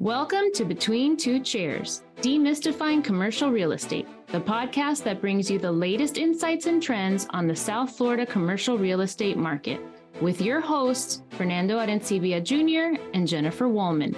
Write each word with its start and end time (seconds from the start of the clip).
Welcome 0.00 0.50
to 0.54 0.64
Between 0.64 1.14
Two 1.14 1.40
Chairs, 1.40 2.04
Demystifying 2.22 3.04
Commercial 3.04 3.50
Real 3.50 3.72
Estate, 3.72 4.08
the 4.28 4.40
podcast 4.40 5.02
that 5.02 5.20
brings 5.20 5.50
you 5.50 5.58
the 5.58 5.70
latest 5.70 6.16
insights 6.16 6.64
and 6.64 6.82
trends 6.82 7.26
on 7.32 7.46
the 7.46 7.54
South 7.54 7.94
Florida 7.94 8.24
commercial 8.24 8.78
real 8.78 9.02
estate 9.02 9.36
market, 9.36 9.78
with 10.22 10.40
your 10.40 10.62
hosts, 10.62 11.22
Fernando 11.28 11.78
Arencibia 11.78 12.42
Jr. 12.42 12.98
and 13.12 13.28
Jennifer 13.28 13.68
Woolman. 13.68 14.16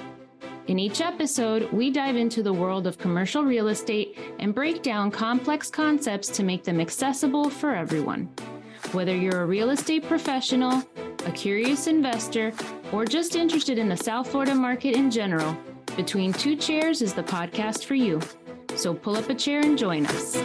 In 0.68 0.78
each 0.78 1.00
episode, 1.00 1.68
we 1.72 1.90
dive 1.90 2.14
into 2.14 2.44
the 2.44 2.52
world 2.52 2.86
of 2.86 2.96
commercial 2.96 3.42
real 3.42 3.66
estate 3.66 4.16
and 4.38 4.54
break 4.54 4.84
down 4.84 5.10
complex 5.10 5.68
concepts 5.68 6.28
to 6.28 6.44
make 6.44 6.62
them 6.62 6.80
accessible 6.80 7.50
for 7.50 7.74
everyone. 7.74 8.30
Whether 8.92 9.16
you're 9.16 9.42
a 9.42 9.46
real 9.46 9.70
estate 9.70 10.04
professional, 10.04 10.84
a 11.26 11.32
curious 11.32 11.88
investor, 11.88 12.52
or 12.92 13.04
just 13.04 13.34
interested 13.34 13.78
in 13.78 13.88
the 13.88 13.96
South 13.96 14.30
Florida 14.30 14.54
market 14.54 14.94
in 14.94 15.10
general, 15.10 15.56
Between 15.96 16.32
Two 16.32 16.56
Chairs 16.56 17.02
is 17.02 17.12
the 17.12 17.22
podcast 17.22 17.84
for 17.84 17.94
you. 17.94 18.18
So 18.76 18.94
pull 18.94 19.14
up 19.14 19.28
a 19.28 19.34
chair 19.34 19.60
and 19.60 19.76
join 19.76 20.06
us. 20.06 20.36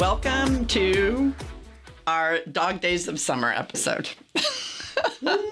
Welcome 0.00 0.66
to 0.66 1.32
our 2.08 2.40
Dog 2.50 2.80
Days 2.80 3.06
of 3.06 3.20
Summer 3.20 3.52
episode. 3.52 4.10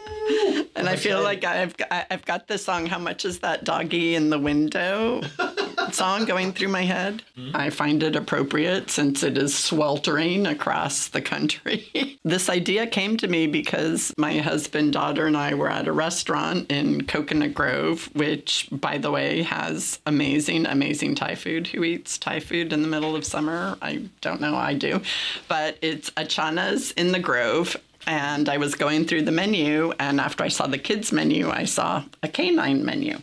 and 0.76 0.88
I 0.88 0.96
feel 0.96 1.22
like 1.22 1.44
I've 1.44 1.76
got, 1.76 2.06
I've 2.10 2.24
got 2.24 2.48
the 2.48 2.58
song 2.58 2.86
"How 2.86 2.98
Much 2.98 3.24
Is 3.24 3.40
That 3.40 3.64
Doggy 3.64 4.14
in 4.14 4.30
the 4.30 4.38
Window" 4.38 5.22
song 5.92 6.24
going 6.24 6.52
through 6.52 6.68
my 6.68 6.82
head. 6.82 7.22
Hmm? 7.34 7.50
I 7.54 7.70
find 7.70 8.02
it 8.02 8.16
appropriate 8.16 8.90
since 8.90 9.22
it 9.22 9.38
is 9.38 9.56
sweltering 9.56 10.46
across 10.46 11.08
the 11.08 11.20
country. 11.20 12.18
this 12.24 12.48
idea 12.48 12.86
came 12.86 13.16
to 13.18 13.28
me 13.28 13.46
because 13.46 14.12
my 14.18 14.38
husband, 14.38 14.92
daughter, 14.92 15.26
and 15.26 15.36
I 15.36 15.54
were 15.54 15.70
at 15.70 15.88
a 15.88 15.92
restaurant 15.92 16.70
in 16.70 17.04
Coconut 17.04 17.54
Grove, 17.54 18.10
which, 18.14 18.68
by 18.70 18.98
the 18.98 19.10
way, 19.10 19.42
has 19.42 19.98
amazing, 20.06 20.66
amazing 20.66 21.14
Thai 21.14 21.34
food. 21.34 21.66
Who 21.68 21.84
eats 21.84 22.18
Thai 22.18 22.40
food 22.40 22.72
in 22.72 22.82
the 22.82 22.88
middle 22.88 23.16
of 23.16 23.24
summer? 23.24 23.76
I 23.82 24.08
don't 24.20 24.40
know. 24.40 24.56
I 24.56 24.74
do, 24.74 25.00
but 25.48 25.78
it's 25.82 26.10
Atchana's 26.10 26.92
in 26.92 27.12
the 27.12 27.18
Grove 27.18 27.76
and 28.06 28.48
I 28.48 28.56
was 28.56 28.74
going 28.74 29.04
through 29.04 29.22
the 29.22 29.32
menu, 29.32 29.92
and 29.98 30.20
after 30.20 30.44
I 30.44 30.48
saw 30.48 30.66
the 30.66 30.78
kids' 30.78 31.12
menu, 31.12 31.50
I 31.50 31.64
saw 31.64 32.04
a 32.22 32.28
canine 32.28 32.84
menu. 32.84 33.18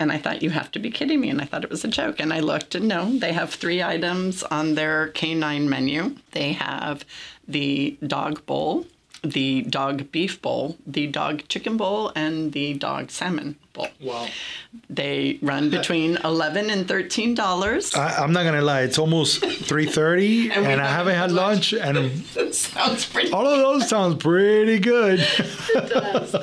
And 0.00 0.12
I 0.12 0.18
thought, 0.18 0.42
you 0.42 0.50
have 0.50 0.70
to 0.72 0.78
be 0.78 0.90
kidding 0.90 1.20
me. 1.20 1.28
And 1.28 1.40
I 1.40 1.44
thought 1.44 1.64
it 1.64 1.70
was 1.70 1.84
a 1.84 1.88
joke. 1.88 2.20
And 2.20 2.32
I 2.32 2.38
looked, 2.38 2.76
and 2.76 2.86
no, 2.86 3.18
they 3.18 3.32
have 3.32 3.52
three 3.52 3.82
items 3.82 4.44
on 4.44 4.76
their 4.76 5.08
canine 5.08 5.68
menu. 5.68 6.14
They 6.32 6.52
have 6.52 7.04
the 7.48 7.96
dog 8.06 8.46
bowl, 8.46 8.86
the 9.24 9.62
dog 9.62 10.12
beef 10.12 10.40
bowl, 10.40 10.76
the 10.86 11.08
dog 11.08 11.48
chicken 11.48 11.76
bowl, 11.76 12.12
and 12.14 12.52
the 12.52 12.74
dog 12.74 13.10
salmon 13.10 13.56
bowl. 13.78 13.88
Wow. 14.00 14.26
They 14.90 15.38
run 15.42 15.70
between 15.70 16.18
eleven 16.24 16.68
and 16.70 16.86
thirteen 16.86 17.34
dollars. 17.34 17.94
I, 17.94 18.22
I'm 18.22 18.32
not 18.32 18.44
gonna 18.44 18.62
lie, 18.62 18.82
it's 18.82 18.98
almost 18.98 19.40
3:30, 19.42 20.50
and, 20.56 20.66
we 20.66 20.72
I 20.74 20.86
haven't 20.86 21.14
had 21.14 21.32
lunch, 21.32 21.72
and 21.72 21.96
That 22.34 22.54
sounds 22.54 23.06
pretty. 23.06 23.30
all 23.32 23.46
of 23.46 23.58
those 23.58 23.88
sounds 23.88 24.22
pretty 24.22 24.78
good. 24.78 25.20
It 25.78 25.90
does. 25.90 26.34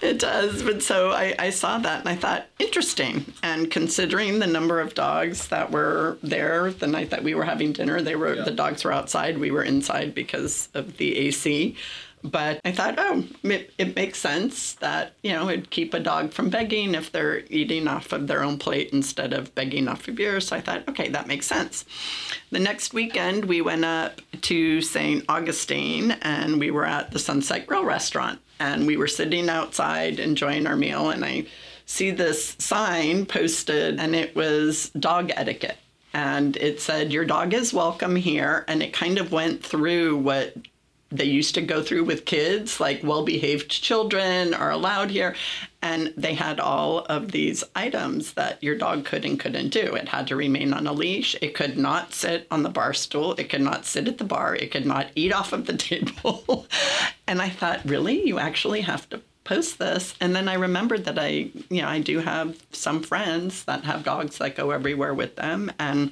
It 0.00 0.18
does. 0.18 0.62
But 0.62 0.82
so 0.82 1.10
I, 1.10 1.34
I 1.38 1.50
saw 1.50 1.78
that 1.78 2.00
and 2.00 2.08
I 2.08 2.16
thought, 2.16 2.46
interesting. 2.58 3.24
And 3.42 3.70
considering 3.70 4.38
the 4.38 4.46
number 4.46 4.80
of 4.80 4.94
dogs 4.94 5.48
that 5.48 5.70
were 5.70 6.16
there 6.22 6.70
the 6.70 6.86
night 6.86 7.10
that 7.10 7.22
we 7.22 7.34
were 7.34 7.44
having 7.44 7.72
dinner, 7.72 8.00
they 8.00 8.16
were 8.16 8.34
the 8.42 8.50
dogs 8.50 8.84
were 8.84 8.92
outside. 8.92 9.38
We 9.38 9.50
were 9.50 9.62
inside 9.62 10.14
because 10.14 10.68
of 10.74 10.96
the 10.96 11.16
AC. 11.18 11.76
But 12.24 12.60
I 12.64 12.72
thought, 12.72 12.96
oh, 12.98 13.24
it, 13.44 13.72
it 13.78 13.94
makes 13.94 14.18
sense 14.18 14.72
that, 14.74 15.12
you 15.22 15.32
know, 15.32 15.48
it'd 15.48 15.70
keep 15.70 15.94
a 15.94 16.00
dog 16.00 16.32
from 16.32 16.50
begging 16.50 16.77
if 16.86 17.12
they're 17.12 17.40
eating 17.48 17.88
off 17.88 18.12
of 18.12 18.26
their 18.26 18.42
own 18.42 18.58
plate 18.58 18.90
instead 18.92 19.32
of 19.32 19.54
begging 19.54 19.88
off 19.88 20.08
of 20.08 20.18
yours. 20.18 20.48
So 20.48 20.56
I 20.56 20.60
thought, 20.60 20.88
okay, 20.88 21.08
that 21.08 21.26
makes 21.26 21.46
sense. 21.46 21.84
The 22.50 22.58
next 22.58 22.94
weekend, 22.94 23.44
we 23.44 23.60
went 23.60 23.84
up 23.84 24.20
to 24.42 24.80
St. 24.80 25.24
Augustine 25.28 26.12
and 26.22 26.58
we 26.58 26.70
were 26.70 26.86
at 26.86 27.10
the 27.10 27.18
Sunset 27.18 27.66
Grill 27.66 27.84
restaurant 27.84 28.40
and 28.60 28.86
we 28.86 28.96
were 28.96 29.06
sitting 29.06 29.48
outside 29.48 30.18
enjoying 30.18 30.66
our 30.66 30.76
meal. 30.76 31.10
And 31.10 31.24
I 31.24 31.46
see 31.86 32.10
this 32.10 32.56
sign 32.58 33.26
posted 33.26 33.98
and 33.98 34.14
it 34.14 34.34
was 34.34 34.90
dog 34.90 35.30
etiquette. 35.34 35.78
And 36.14 36.56
it 36.56 36.80
said, 36.80 37.12
Your 37.12 37.24
dog 37.24 37.52
is 37.52 37.74
welcome 37.74 38.16
here. 38.16 38.64
And 38.66 38.82
it 38.82 38.92
kind 38.92 39.18
of 39.18 39.30
went 39.30 39.62
through 39.64 40.16
what 40.16 40.54
they 41.10 41.24
used 41.24 41.54
to 41.54 41.62
go 41.62 41.82
through 41.82 42.04
with 42.04 42.26
kids, 42.26 42.80
like 42.80 43.02
well 43.02 43.24
behaved 43.24 43.70
children 43.70 44.52
are 44.52 44.70
allowed 44.70 45.10
here. 45.10 45.34
And 45.80 46.12
they 46.16 46.34
had 46.34 46.60
all 46.60 47.00
of 47.06 47.30
these 47.30 47.64
items 47.74 48.34
that 48.34 48.62
your 48.62 48.76
dog 48.76 49.04
could 49.04 49.24
and 49.24 49.38
couldn't 49.38 49.68
do. 49.70 49.94
It 49.94 50.08
had 50.08 50.26
to 50.26 50.36
remain 50.36 50.74
on 50.74 50.86
a 50.86 50.92
leash. 50.92 51.36
It 51.40 51.54
could 51.54 51.78
not 51.78 52.12
sit 52.12 52.46
on 52.50 52.62
the 52.62 52.68
bar 52.68 52.92
stool. 52.92 53.34
It 53.34 53.48
could 53.48 53.60
not 53.62 53.86
sit 53.86 54.08
at 54.08 54.18
the 54.18 54.24
bar. 54.24 54.54
It 54.54 54.70
could 54.70 54.86
not 54.86 55.08
eat 55.14 55.32
off 55.32 55.52
of 55.52 55.66
the 55.66 55.76
table. 55.76 56.66
and 57.26 57.40
I 57.40 57.48
thought, 57.48 57.84
really? 57.84 58.26
You 58.26 58.38
actually 58.38 58.82
have 58.82 59.08
to 59.10 59.22
post 59.44 59.78
this 59.78 60.14
and 60.20 60.36
then 60.36 60.46
i 60.46 60.52
remembered 60.52 61.06
that 61.06 61.18
i 61.18 61.48
you 61.70 61.80
know 61.80 61.88
i 61.88 61.98
do 61.98 62.18
have 62.18 62.62
some 62.70 63.02
friends 63.02 63.64
that 63.64 63.82
have 63.82 64.04
dogs 64.04 64.36
that 64.36 64.54
go 64.54 64.72
everywhere 64.72 65.14
with 65.14 65.36
them 65.36 65.72
and 65.78 66.10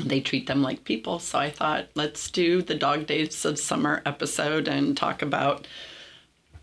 they 0.00 0.20
treat 0.20 0.46
them 0.46 0.62
like 0.62 0.84
people. 0.84 1.18
So 1.18 1.38
I 1.38 1.50
thought, 1.50 1.88
let's 1.94 2.30
do 2.30 2.62
the 2.62 2.74
Dog 2.74 3.06
Days 3.06 3.44
of 3.44 3.58
Summer 3.58 4.02
episode 4.06 4.68
and 4.68 4.96
talk 4.96 5.22
about 5.22 5.66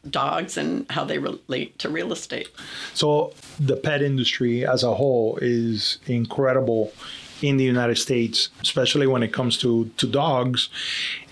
dogs 0.09 0.57
and 0.57 0.89
how 0.91 1.03
they 1.03 1.17
relate 1.17 1.77
to 1.79 1.89
real 1.89 2.13
estate. 2.13 2.49
So 2.93 3.33
the 3.59 3.75
pet 3.75 4.01
industry 4.01 4.65
as 4.65 4.83
a 4.83 4.93
whole 4.93 5.37
is 5.41 5.97
incredible 6.05 6.93
in 7.41 7.57
the 7.57 7.63
United 7.63 7.97
States, 7.97 8.49
especially 8.61 9.07
when 9.07 9.23
it 9.23 9.33
comes 9.33 9.57
to 9.59 9.89
to 9.97 10.07
dogs. 10.07 10.69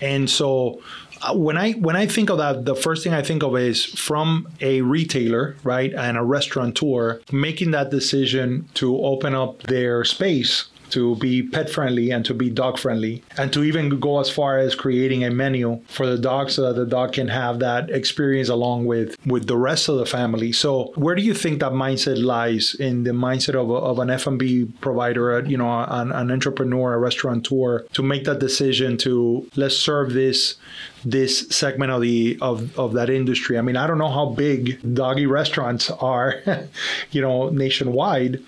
And 0.00 0.28
so 0.28 0.82
uh, 1.22 1.34
when 1.34 1.56
I 1.56 1.72
when 1.72 1.96
I 1.96 2.06
think 2.06 2.30
of 2.30 2.38
that, 2.38 2.64
the 2.64 2.74
first 2.74 3.02
thing 3.02 3.14
I 3.14 3.22
think 3.22 3.42
of 3.42 3.56
is 3.56 3.84
from 3.84 4.48
a 4.60 4.82
retailer, 4.82 5.56
right, 5.62 5.92
and 5.94 6.18
a 6.18 6.22
restaurateur 6.22 7.20
making 7.32 7.70
that 7.70 7.90
decision 7.90 8.68
to 8.74 8.98
open 8.98 9.34
up 9.34 9.62
their 9.62 10.04
space 10.04 10.66
to 10.94 11.16
be 11.16 11.42
pet 11.42 11.68
friendly 11.68 12.10
and 12.10 12.24
to 12.24 12.32
be 12.32 12.48
dog 12.48 12.78
friendly, 12.78 13.22
and 13.36 13.52
to 13.52 13.64
even 13.64 14.00
go 14.00 14.20
as 14.20 14.30
far 14.30 14.58
as 14.58 14.74
creating 14.74 15.24
a 15.24 15.30
menu 15.30 15.80
for 15.88 16.06
the 16.06 16.16
dog 16.16 16.50
so 16.50 16.62
that 16.62 16.76
the 16.76 16.86
dog 16.86 17.12
can 17.12 17.28
have 17.28 17.58
that 17.58 17.90
experience 17.90 18.48
along 18.48 18.86
with 18.86 19.16
with 19.26 19.46
the 19.46 19.56
rest 19.56 19.88
of 19.88 19.96
the 19.98 20.06
family. 20.06 20.52
So, 20.52 20.92
where 20.94 21.16
do 21.16 21.22
you 21.22 21.34
think 21.34 21.60
that 21.60 21.72
mindset 21.72 22.22
lies 22.22 22.74
in 22.74 23.02
the 23.02 23.10
mindset 23.10 23.54
of, 23.54 23.70
a, 23.70 23.74
of 23.74 23.98
an 23.98 24.10
F&B 24.10 24.66
provider, 24.80 25.38
uh, 25.38 25.42
you 25.42 25.56
know, 25.56 25.84
an, 25.88 26.12
an 26.12 26.30
entrepreneur, 26.30 26.94
a 26.94 26.98
restaurateur, 26.98 27.80
to 27.92 28.02
make 28.02 28.24
that 28.24 28.38
decision 28.38 28.96
to 28.98 29.48
let's 29.56 29.76
serve 29.76 30.12
this 30.12 30.56
this 31.04 31.46
segment 31.50 31.90
of 31.90 32.00
the 32.00 32.38
of, 32.40 32.78
of 32.78 32.94
that 32.94 33.10
industry. 33.10 33.58
I 33.58 33.62
mean, 33.62 33.76
I 33.76 33.86
don't 33.86 33.98
know 33.98 34.10
how 34.10 34.26
big 34.26 34.94
doggy 34.94 35.26
restaurants 35.26 35.90
are, 35.90 36.40
you 37.10 37.20
know, 37.20 37.50
nationwide, 37.50 38.40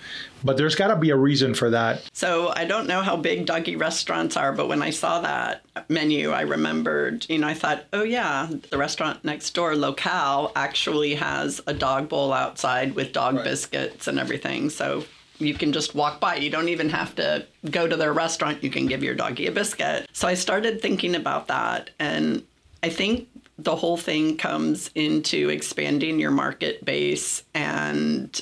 but 0.46 0.56
there's 0.56 0.74
got 0.74 0.88
to 0.88 0.96
be 0.96 1.10
a 1.10 1.16
reason 1.16 1.54
for 1.54 1.70
that. 1.70 2.08
So 2.12 2.52
I 2.54 2.64
don't 2.64 2.86
know 2.86 3.02
how 3.02 3.16
big 3.16 3.46
doggy 3.46 3.76
restaurants 3.76 4.36
are, 4.36 4.52
but 4.52 4.68
when 4.68 4.80
I 4.80 4.90
saw 4.90 5.20
that 5.20 5.62
menu, 5.88 6.30
I 6.30 6.42
remembered, 6.42 7.26
you 7.28 7.38
know, 7.38 7.48
I 7.48 7.54
thought, 7.54 7.84
oh 7.92 8.04
yeah, 8.04 8.48
the 8.70 8.78
restaurant 8.78 9.24
next 9.24 9.50
door, 9.50 9.74
Locale, 9.74 10.52
actually 10.54 11.16
has 11.16 11.60
a 11.66 11.74
dog 11.74 12.08
bowl 12.08 12.32
outside 12.32 12.94
with 12.94 13.12
dog 13.12 13.42
biscuits 13.42 14.06
and 14.06 14.18
everything. 14.18 14.70
So 14.70 15.04
you 15.38 15.54
can 15.54 15.72
just 15.72 15.94
walk 15.94 16.20
by. 16.20 16.36
You 16.36 16.50
don't 16.50 16.68
even 16.68 16.88
have 16.90 17.14
to 17.16 17.46
go 17.70 17.86
to 17.86 17.96
their 17.96 18.12
restaurant. 18.12 18.62
You 18.62 18.70
can 18.70 18.86
give 18.86 19.02
your 19.02 19.14
doggy 19.14 19.48
a 19.48 19.52
biscuit. 19.52 20.08
So 20.12 20.28
I 20.28 20.34
started 20.34 20.80
thinking 20.80 21.14
about 21.14 21.48
that. 21.48 21.90
And 21.98 22.44
I 22.82 22.88
think 22.88 23.28
the 23.58 23.76
whole 23.76 23.96
thing 23.96 24.36
comes 24.36 24.90
into 24.94 25.48
expanding 25.48 26.18
your 26.18 26.30
market 26.30 26.84
base 26.84 27.42
and 27.54 28.40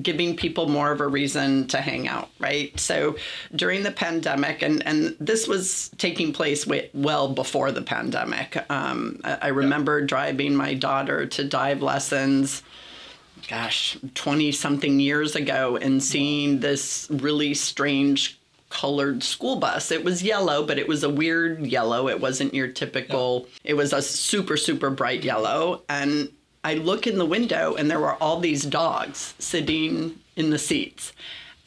giving 0.00 0.36
people 0.36 0.68
more 0.68 0.92
of 0.92 1.00
a 1.00 1.06
reason 1.06 1.66
to 1.68 1.80
hang 1.80 2.08
out, 2.08 2.30
right? 2.38 2.78
So 2.78 3.16
during 3.54 3.82
the 3.82 3.90
pandemic, 3.90 4.62
and, 4.62 4.86
and 4.86 5.16
this 5.18 5.48
was 5.48 5.90
taking 5.98 6.32
place 6.32 6.66
well 6.94 7.28
before 7.28 7.72
the 7.72 7.82
pandemic, 7.82 8.64
um, 8.70 9.20
I, 9.24 9.38
I 9.42 9.48
remember 9.48 10.00
driving 10.00 10.54
my 10.54 10.74
daughter 10.74 11.26
to 11.26 11.44
dive 11.44 11.82
lessons 11.82 12.62
gosh, 13.48 13.98
20 14.14 14.52
something 14.52 15.00
years 15.00 15.34
ago 15.34 15.76
and 15.76 16.02
seeing 16.02 16.60
this 16.60 17.08
really 17.10 17.54
strange 17.54 18.40
colored 18.68 19.22
school 19.22 19.56
bus. 19.56 19.90
It 19.90 20.04
was 20.04 20.22
yellow, 20.22 20.64
but 20.64 20.78
it 20.78 20.86
was 20.86 21.02
a 21.02 21.10
weird 21.10 21.66
yellow. 21.66 22.08
It 22.08 22.20
wasn't 22.20 22.54
your 22.54 22.68
typical, 22.68 23.48
it 23.64 23.74
was 23.74 23.92
a 23.92 24.00
super, 24.00 24.56
super 24.56 24.90
bright 24.90 25.24
yellow. 25.24 25.82
And 25.88 26.30
I 26.62 26.74
look 26.74 27.06
in 27.06 27.18
the 27.18 27.26
window 27.26 27.74
and 27.74 27.90
there 27.90 28.00
were 28.00 28.14
all 28.14 28.40
these 28.40 28.64
dogs 28.64 29.34
sitting 29.38 30.18
in 30.36 30.50
the 30.50 30.58
seats. 30.58 31.12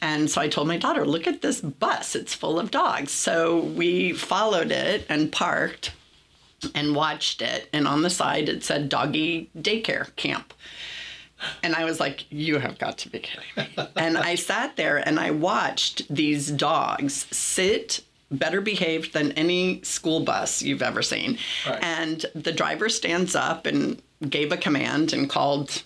And 0.00 0.30
so 0.30 0.40
I 0.40 0.48
told 0.48 0.68
my 0.68 0.76
daughter, 0.76 1.06
look 1.06 1.26
at 1.26 1.40
this 1.40 1.60
bus, 1.60 2.14
it's 2.14 2.34
full 2.34 2.60
of 2.60 2.70
dogs. 2.70 3.10
So 3.10 3.60
we 3.60 4.12
followed 4.12 4.70
it 4.70 5.06
and 5.08 5.32
parked 5.32 5.92
and 6.74 6.94
watched 6.94 7.42
it. 7.42 7.68
And 7.72 7.88
on 7.88 8.02
the 8.02 8.10
side, 8.10 8.48
it 8.48 8.62
said 8.62 8.88
doggy 8.88 9.50
daycare 9.56 10.14
camp. 10.16 10.52
And 11.62 11.74
I 11.74 11.84
was 11.84 12.00
like, 12.00 12.30
you 12.30 12.58
have 12.58 12.78
got 12.78 12.98
to 12.98 13.08
be 13.08 13.18
kidding 13.18 13.44
me. 13.56 13.88
and 13.96 14.16
I 14.16 14.34
sat 14.34 14.76
there 14.76 14.96
and 14.96 15.18
I 15.18 15.30
watched 15.30 16.14
these 16.14 16.50
dogs 16.50 17.26
sit 17.30 18.02
better 18.30 18.60
behaved 18.60 19.12
than 19.12 19.32
any 19.32 19.82
school 19.82 20.20
bus 20.20 20.62
you've 20.62 20.82
ever 20.82 21.02
seen. 21.02 21.38
Right. 21.68 21.82
And 21.82 22.24
the 22.34 22.52
driver 22.52 22.88
stands 22.88 23.34
up 23.34 23.66
and 23.66 24.00
gave 24.28 24.52
a 24.52 24.56
command 24.56 25.12
and 25.12 25.28
called 25.28 25.82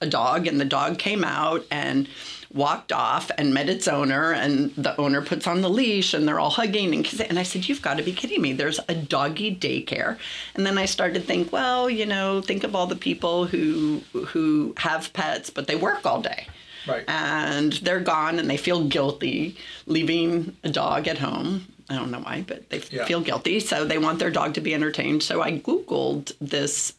a 0.00 0.06
dog, 0.06 0.46
and 0.46 0.60
the 0.60 0.64
dog 0.64 0.98
came 0.98 1.24
out 1.24 1.64
and 1.70 2.08
walked 2.52 2.92
off 2.92 3.30
and 3.38 3.54
met 3.54 3.68
its 3.68 3.88
owner 3.88 4.32
and 4.32 4.74
the 4.76 4.94
owner 5.00 5.22
puts 5.22 5.46
on 5.46 5.62
the 5.62 5.70
leash 5.70 6.12
and 6.12 6.28
they're 6.28 6.38
all 6.38 6.50
hugging 6.50 6.94
and 6.94 7.02
kissing 7.02 7.26
and 7.30 7.38
i 7.38 7.42
said 7.42 7.66
you've 7.66 7.80
got 7.80 7.96
to 7.96 8.02
be 8.02 8.12
kidding 8.12 8.42
me 8.42 8.52
there's 8.52 8.78
a 8.88 8.94
doggy 8.94 9.56
daycare 9.56 10.18
and 10.54 10.66
then 10.66 10.76
i 10.76 10.84
started 10.84 11.14
to 11.14 11.20
think 11.20 11.50
well 11.50 11.88
you 11.88 12.04
know 12.04 12.42
think 12.42 12.62
of 12.62 12.74
all 12.74 12.86
the 12.86 12.94
people 12.94 13.46
who 13.46 14.02
who 14.12 14.74
have 14.76 15.10
pets 15.14 15.48
but 15.48 15.66
they 15.66 15.76
work 15.76 16.04
all 16.04 16.20
day 16.20 16.46
Right. 16.86 17.04
And 17.08 17.74
they're 17.74 18.00
gone 18.00 18.38
and 18.38 18.48
they 18.48 18.56
feel 18.56 18.84
guilty 18.84 19.56
leaving 19.86 20.56
a 20.64 20.68
dog 20.68 21.08
at 21.08 21.18
home. 21.18 21.66
I 21.88 21.96
don't 21.96 22.10
know 22.10 22.20
why, 22.20 22.44
but 22.46 22.70
they 22.70 22.82
yeah. 22.90 23.04
feel 23.04 23.20
guilty. 23.20 23.60
So 23.60 23.84
they 23.84 23.98
want 23.98 24.18
their 24.18 24.30
dog 24.30 24.54
to 24.54 24.60
be 24.60 24.74
entertained. 24.74 25.22
So 25.22 25.42
I 25.42 25.58
Googled 25.58 26.32
this 26.40 26.94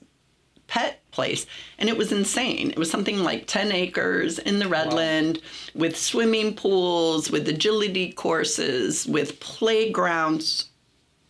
pet 0.74 1.04
place 1.12 1.46
and 1.78 1.88
it 1.88 1.96
was 1.96 2.12
insane. 2.12 2.72
It 2.72 2.80
was 2.80 2.90
something 2.90 3.20
like 3.20 3.46
10 3.46 3.72
acres 3.72 4.40
in 4.40 4.58
the 4.58 4.66
Redland 4.66 5.36
wow. 5.36 5.42
with 5.76 5.96
swimming 5.96 6.56
pools, 6.56 7.30
with 7.30 7.48
agility 7.48 8.12
courses, 8.12 9.06
with 9.06 9.40
playgrounds, 9.40 10.70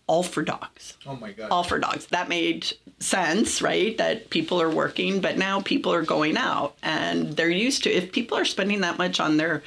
all 0.08 0.24
for 0.24 0.44
dogs. 0.44 0.98
Oh 1.06 1.18
my 1.18 1.34
God. 1.34 1.50
All 1.52 1.66
for 1.66 1.78
dogs. 1.78 2.06
That 2.06 2.30
made 2.30 2.72
sense, 3.00 3.62
right? 3.62 3.98
That 3.98 4.30
people 4.30 4.62
are 4.62 4.70
working, 4.70 5.20
but 5.20 5.38
now 5.38 5.60
people 5.60 5.94
are 5.94 6.04
going 6.04 6.38
out 6.38 6.78
and 6.82 7.36
they're 7.36 7.50
used 7.50 7.84
to, 7.84 7.92
if 7.92 8.14
people 8.14 8.38
are 8.38 8.46
spending 8.46 8.80
that 8.80 8.98
much 8.98 9.20
on 9.20 9.36
their 9.36 9.62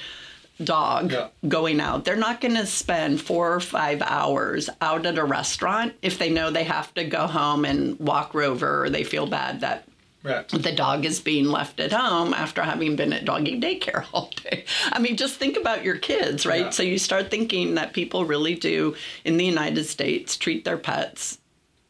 dog 0.63 1.13
yeah. 1.13 1.29
going 1.49 1.81
out, 1.81 2.05
they're 2.05 2.17
not 2.17 2.41
going 2.41 2.55
to 2.55 2.67
spend 2.67 3.21
four 3.21 3.53
or 3.53 3.61
five 3.61 4.03
hours 4.03 4.71
out 4.81 5.07
at 5.07 5.19
a 5.19 5.25
restaurant 5.25 5.95
if 6.03 6.19
they 6.19 6.31
know 6.31 6.51
they 6.51 6.65
have 6.65 6.93
to 6.95 7.05
go 7.05 7.27
home 7.27 7.65
and 7.65 7.99
walk 7.99 8.35
Rover 8.35 8.85
or 8.85 8.91
they 8.91 9.05
feel 9.05 9.27
bad 9.27 9.61
that 9.61 9.87
Right. 10.27 10.49
The 10.49 10.73
dog 10.73 11.05
is 11.05 11.21
being 11.21 11.45
left 11.45 11.79
at 11.79 11.93
home 11.93 12.35
after 12.35 12.61
having 12.61 12.97
been 12.97 13.13
at 13.13 13.25
doggy 13.25 13.61
daycare 13.61 14.07
all 14.13 14.33
day. 14.43 14.65
I 14.91 14.99
mean, 14.99 15.17
just 15.17 15.37
think 15.37 15.57
about 15.57 15.85
your 15.85 15.99
kids, 15.99 16.45
right? 16.45 16.63
Yeah. 16.63 16.71
So 16.71 16.83
you 16.83 16.99
start 16.99 17.31
thinking 17.31 17.77
that 17.77 17.93
people 17.93 18.25
really 18.25 18.57
do 18.57 18.97
in 19.25 19.37
the 19.37 19.45
United 19.45 19.85
States 19.85 20.37
treat 20.37 20.65
their 20.65 20.79
pets 20.79 21.39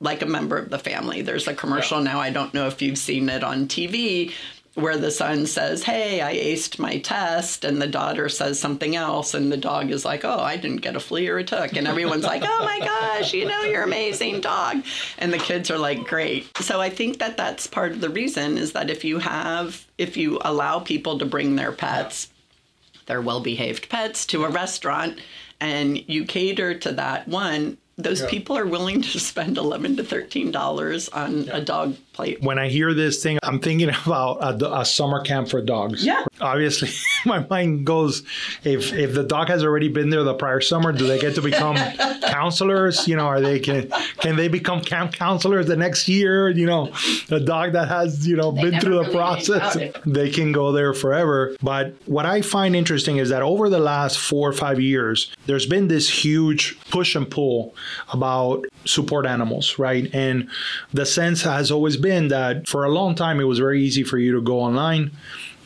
like 0.00 0.20
a 0.20 0.26
member 0.26 0.58
of 0.58 0.69
the 0.69 0.78
family. 0.78 1.22
There's 1.22 1.48
a 1.48 1.54
commercial 1.54 1.98
yeah. 1.98 2.12
now, 2.12 2.20
I 2.20 2.28
don't 2.28 2.52
know 2.52 2.66
if 2.66 2.82
you've 2.82 2.98
seen 2.98 3.30
it 3.30 3.42
on 3.42 3.69
TV, 3.69 4.34
where 4.76 4.99
the 4.99 5.11
son 5.11 5.46
says, 5.46 5.82
Hey, 5.82 6.20
I 6.20 6.34
aced 6.34 6.78
my 6.78 6.99
test, 6.99 7.64
and 7.64 7.81
the 7.81 7.87
daughter 7.87 8.28
says 8.28 8.61
something 8.61 8.94
else, 8.94 9.32
and 9.32 9.50
the 9.50 9.56
dog 9.56 9.90
is 9.90 10.05
like, 10.05 10.25
Oh, 10.25 10.38
I 10.38 10.56
didn't 10.56 10.82
get 10.82 10.94
a 10.94 11.00
flea 11.00 11.28
or 11.28 11.38
a 11.38 11.44
tick. 11.44 11.76
And 11.76 11.88
everyone's 11.88 12.25
like, 12.25 12.43
Oh 12.44 12.64
my 12.64 12.78
gosh, 12.78 13.32
you 13.32 13.46
know, 13.46 13.62
you're 13.62 13.82
amazing 13.82 14.43
dog. 14.43 14.84
And 15.19 15.32
the 15.32 15.38
kids 15.38 15.70
are 15.70 15.78
like, 15.78 16.06
Great. 16.06 16.56
So 16.58 16.81
I 16.81 16.90
think 16.90 17.19
that 17.19 17.38
that's 17.38 17.67
part 17.67 17.93
of 17.93 18.00
the 18.00 18.11
reason 18.11 18.58
is 18.58 18.73
that 18.73 18.90
if 18.90 19.02
you 19.02 19.19
have, 19.19 19.87
if 19.96 20.17
you 20.17 20.38
allow 20.43 20.79
people 20.79 21.19
to 21.19 21.25
bring 21.25 21.56
their 21.56 21.72
pets, 21.72 22.29
their 23.06 23.22
well 23.22 23.40
behaved 23.40 23.88
pets, 23.88 24.26
to 24.26 24.44
a 24.44 24.50
restaurant, 24.50 25.19
and 25.58 26.06
you 26.08 26.26
cater 26.26 26.79
to 26.81 26.93
that 26.93 27.26
one, 27.26 27.79
those 27.96 28.20
yeah. 28.20 28.29
people 28.29 28.58
are 28.58 28.67
willing 28.67 29.00
to 29.02 29.19
spend 29.19 29.56
11 29.56 29.96
to 29.96 30.05
13 30.05 30.50
dollars 30.50 31.08
on 31.08 31.44
yeah. 31.44 31.56
a 31.56 31.61
dog 31.62 31.96
plate 32.16 32.40
when 32.42 32.58
i 32.58 32.68
hear 32.68 32.94
this 32.94 33.22
thing 33.22 33.38
i'm 33.42 33.60
thinking 33.60 33.90
about 34.06 34.62
a, 34.62 34.80
a 34.80 34.84
summer 34.84 35.20
camp 35.20 35.48
for 35.48 35.60
dogs. 35.60 36.04
Yeah. 36.04 36.24
Obviously 36.40 36.90
my 37.26 37.44
mind 37.48 37.86
goes 37.86 38.22
if 38.64 38.92
if 38.92 39.14
the 39.14 39.22
dog 39.22 39.48
has 39.48 39.62
already 39.62 39.88
been 39.88 40.10
there 40.10 40.22
the 40.22 40.34
prior 40.34 40.60
summer 40.60 40.92
do 40.92 41.06
they 41.06 41.18
get 41.18 41.34
to 41.34 41.42
become 41.42 41.76
counselors? 42.22 43.06
You 43.06 43.16
know 43.16 43.26
are 43.26 43.40
they 43.40 43.58
can 43.60 43.90
can 44.18 44.36
they 44.36 44.48
become 44.48 44.80
camp 44.80 45.12
counselors 45.12 45.66
the 45.66 45.76
next 45.76 46.08
year? 46.08 46.48
You 46.48 46.66
know 46.66 46.92
a 47.30 47.40
dog 47.40 47.72
that 47.72 47.88
has 47.88 48.26
you 48.26 48.36
know 48.36 48.52
they 48.52 48.70
been 48.70 48.80
through 48.80 48.96
the 48.96 49.00
really 49.02 49.14
process 49.14 49.76
they 50.06 50.30
can 50.30 50.52
go 50.52 50.72
there 50.72 50.94
forever. 50.94 51.56
But 51.62 51.94
what 52.06 52.26
i 52.26 52.40
find 52.40 52.74
interesting 52.76 53.16
is 53.19 53.28
that 53.30 53.42
over 53.42 53.69
the 53.69 53.78
last 53.78 54.19
four 54.19 54.48
or 54.48 54.52
five 54.52 54.80
years 54.80 55.34
there's 55.46 55.66
been 55.66 55.88
this 55.88 56.08
huge 56.24 56.78
push 56.90 57.14
and 57.14 57.30
pull 57.30 57.74
about 58.12 58.64
support 58.84 59.26
animals, 59.26 59.78
right? 59.78 60.08
And 60.14 60.48
the 60.92 61.04
sense 61.04 61.42
has 61.42 61.70
always 61.70 61.96
been 61.96 62.06
that 62.29 62.67
for 62.69 62.85
a 62.85 62.91
long 62.91 63.14
time 63.14 63.41
it 63.41 63.44
was 63.44 63.58
very 63.58 63.82
easy 63.82 64.03
for 64.03 64.19
you 64.19 64.32
to 64.32 64.41
go 64.41 64.61
online 64.61 65.11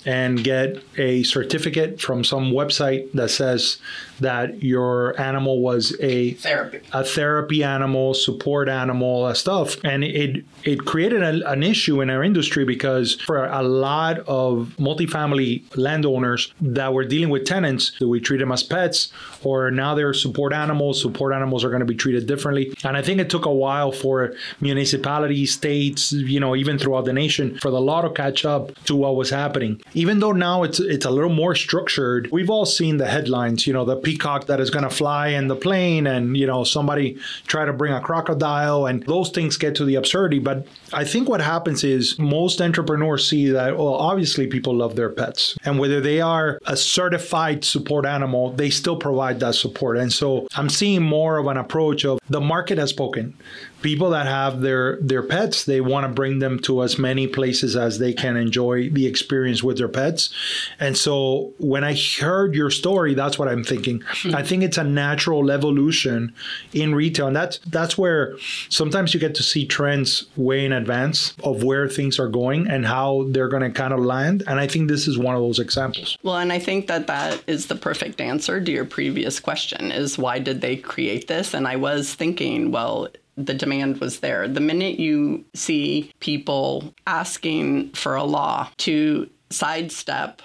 and 0.06 0.42
get 0.42 0.82
a 0.96 1.22
certificate 1.24 2.00
from 2.00 2.24
some 2.24 2.52
website 2.52 3.12
that 3.12 3.28
says 3.28 3.78
that 4.20 4.62
your 4.62 5.18
animal 5.20 5.60
was 5.60 5.96
a 6.00 6.34
therapy, 6.34 6.80
a 6.92 7.04
therapy 7.04 7.64
animal, 7.64 8.14
support 8.14 8.68
animal, 8.68 9.26
that 9.26 9.36
stuff, 9.36 9.76
and 9.84 10.04
it 10.04 10.44
it 10.64 10.84
created 10.84 11.22
a, 11.22 11.50
an 11.50 11.62
issue 11.62 12.00
in 12.00 12.10
our 12.10 12.22
industry 12.22 12.64
because 12.64 13.14
for 13.14 13.46
a 13.46 13.62
lot 13.62 14.18
of 14.20 14.74
multifamily 14.78 15.64
landowners 15.76 16.52
that 16.60 16.92
were 16.92 17.04
dealing 17.04 17.30
with 17.30 17.44
tenants, 17.44 17.92
do 17.98 18.08
we 18.08 18.20
treat 18.20 18.38
them 18.38 18.52
as 18.52 18.62
pets 18.62 19.12
or 19.42 19.70
now 19.70 19.94
they're 19.94 20.14
support 20.14 20.52
animals? 20.52 21.00
Support 21.00 21.34
animals 21.34 21.64
are 21.64 21.70
going 21.70 21.80
to 21.80 21.86
be 21.86 21.94
treated 21.94 22.26
differently, 22.26 22.74
and 22.84 22.96
I 22.96 23.02
think 23.02 23.20
it 23.20 23.30
took 23.30 23.46
a 23.46 23.52
while 23.52 23.92
for 23.92 24.34
municipalities, 24.60 25.54
states, 25.54 26.12
you 26.12 26.40
know, 26.40 26.54
even 26.56 26.78
throughout 26.78 27.04
the 27.04 27.12
nation, 27.12 27.58
for 27.58 27.70
the 27.70 27.80
law 27.80 28.02
to 28.02 28.10
catch 28.10 28.44
up 28.44 28.74
to 28.84 28.94
what 28.94 29.16
was 29.16 29.30
happening. 29.30 29.80
Even 29.94 30.20
though 30.20 30.32
now 30.32 30.62
it's 30.62 30.80
it's 30.80 31.04
a 31.04 31.10
little 31.10 31.30
more 31.30 31.54
structured, 31.54 32.28
we've 32.32 32.50
all 32.50 32.66
seen 32.66 32.96
the 32.96 33.08
headlines, 33.08 33.66
you 33.66 33.72
know, 33.72 33.84
the 33.84 33.96
peacock 34.10 34.46
that 34.46 34.60
is 34.60 34.70
going 34.70 34.82
to 34.82 34.90
fly 34.90 35.28
in 35.28 35.46
the 35.46 35.54
plane 35.54 36.06
and 36.06 36.36
you 36.36 36.46
know 36.46 36.64
somebody 36.64 37.16
try 37.46 37.64
to 37.64 37.72
bring 37.72 37.92
a 37.92 38.00
crocodile 38.00 38.86
and 38.86 39.04
those 39.04 39.30
things 39.30 39.56
get 39.56 39.74
to 39.76 39.84
the 39.84 39.94
absurdity. 39.94 40.38
But 40.40 40.66
i 40.92 41.04
think 41.04 41.28
what 41.28 41.40
happens 41.40 41.84
is 41.84 42.18
most 42.18 42.60
entrepreneurs 42.60 43.28
see 43.28 43.50
that 43.50 43.76
well 43.76 43.94
obviously 43.94 44.46
people 44.46 44.74
love 44.74 44.96
their 44.96 45.10
pets. 45.10 45.56
And 45.64 45.78
whether 45.78 46.00
they 46.00 46.20
are 46.20 46.58
a 46.66 46.76
certified 46.76 47.64
support 47.64 48.04
animal 48.04 48.50
they 48.50 48.70
still 48.70 48.96
provide 48.96 49.38
that 49.40 49.54
support. 49.54 49.96
And 49.98 50.12
so 50.12 50.48
i'm 50.56 50.68
seeing 50.68 51.02
more 51.02 51.38
of 51.38 51.46
an 51.46 51.56
approach 51.56 52.04
of 52.04 52.18
the 52.28 52.40
market 52.40 52.78
has 52.78 52.90
spoken 52.90 53.34
people 53.82 54.10
that 54.10 54.26
have 54.26 54.60
their 54.60 54.96
their 55.00 55.22
pets 55.22 55.64
they 55.64 55.80
want 55.80 56.06
to 56.06 56.12
bring 56.12 56.38
them 56.38 56.58
to 56.60 56.82
as 56.82 56.98
many 56.98 57.26
places 57.26 57.76
as 57.76 57.98
they 57.98 58.12
can 58.12 58.36
enjoy 58.36 58.90
the 58.90 59.06
experience 59.06 59.62
with 59.62 59.78
their 59.78 59.88
pets. 59.88 60.30
And 60.78 60.96
so 60.96 61.52
when 61.58 61.84
i 61.84 61.94
heard 62.20 62.54
your 62.54 62.70
story 62.70 63.14
that's 63.14 63.38
what 63.38 63.48
i'm 63.48 63.64
thinking. 63.64 64.00
Mm-hmm. 64.00 64.36
i 64.36 64.42
think 64.42 64.62
it's 64.62 64.78
a 64.78 64.84
natural 64.84 65.50
evolution 65.50 66.34
in 66.72 66.94
retail 66.94 67.26
and 67.28 67.36
that's 67.36 67.58
that's 67.66 67.96
where 67.96 68.36
sometimes 68.68 69.14
you 69.14 69.20
get 69.20 69.34
to 69.36 69.42
see 69.42 69.66
trends 69.66 70.26
way 70.36 70.64
in 70.64 70.72
advance 70.72 71.34
of 71.42 71.62
where 71.62 71.88
things 71.88 72.18
are 72.18 72.28
going 72.28 72.68
and 72.68 72.86
how 72.86 73.26
they're 73.30 73.48
going 73.48 73.62
to 73.62 73.70
kind 73.70 73.92
of 73.92 74.00
land 74.00 74.42
and 74.46 74.60
i 74.60 74.66
think 74.66 74.88
this 74.88 75.06
is 75.08 75.18
one 75.18 75.34
of 75.34 75.40
those 75.40 75.58
examples. 75.58 76.18
Well 76.22 76.36
and 76.36 76.52
i 76.52 76.58
think 76.58 76.86
that 76.88 77.06
that 77.06 77.42
is 77.46 77.66
the 77.66 77.76
perfect 77.76 78.20
answer 78.20 78.60
to 78.60 78.72
your 78.72 78.84
previous 78.84 79.40
question 79.40 79.90
is 79.92 80.18
why 80.18 80.38
did 80.38 80.60
they 80.60 80.76
create 80.76 81.28
this? 81.28 81.54
And 81.54 81.66
i 81.66 81.76
was 81.76 82.14
thinking 82.14 82.70
well 82.70 83.08
the 83.36 83.54
demand 83.54 83.98
was 83.98 84.20
there. 84.20 84.48
The 84.48 84.60
minute 84.60 84.98
you 84.98 85.44
see 85.54 86.12
people 86.20 86.94
asking 87.06 87.90
for 87.92 88.14
a 88.14 88.24
law 88.24 88.68
to 88.78 89.28
sidestep 89.50 90.42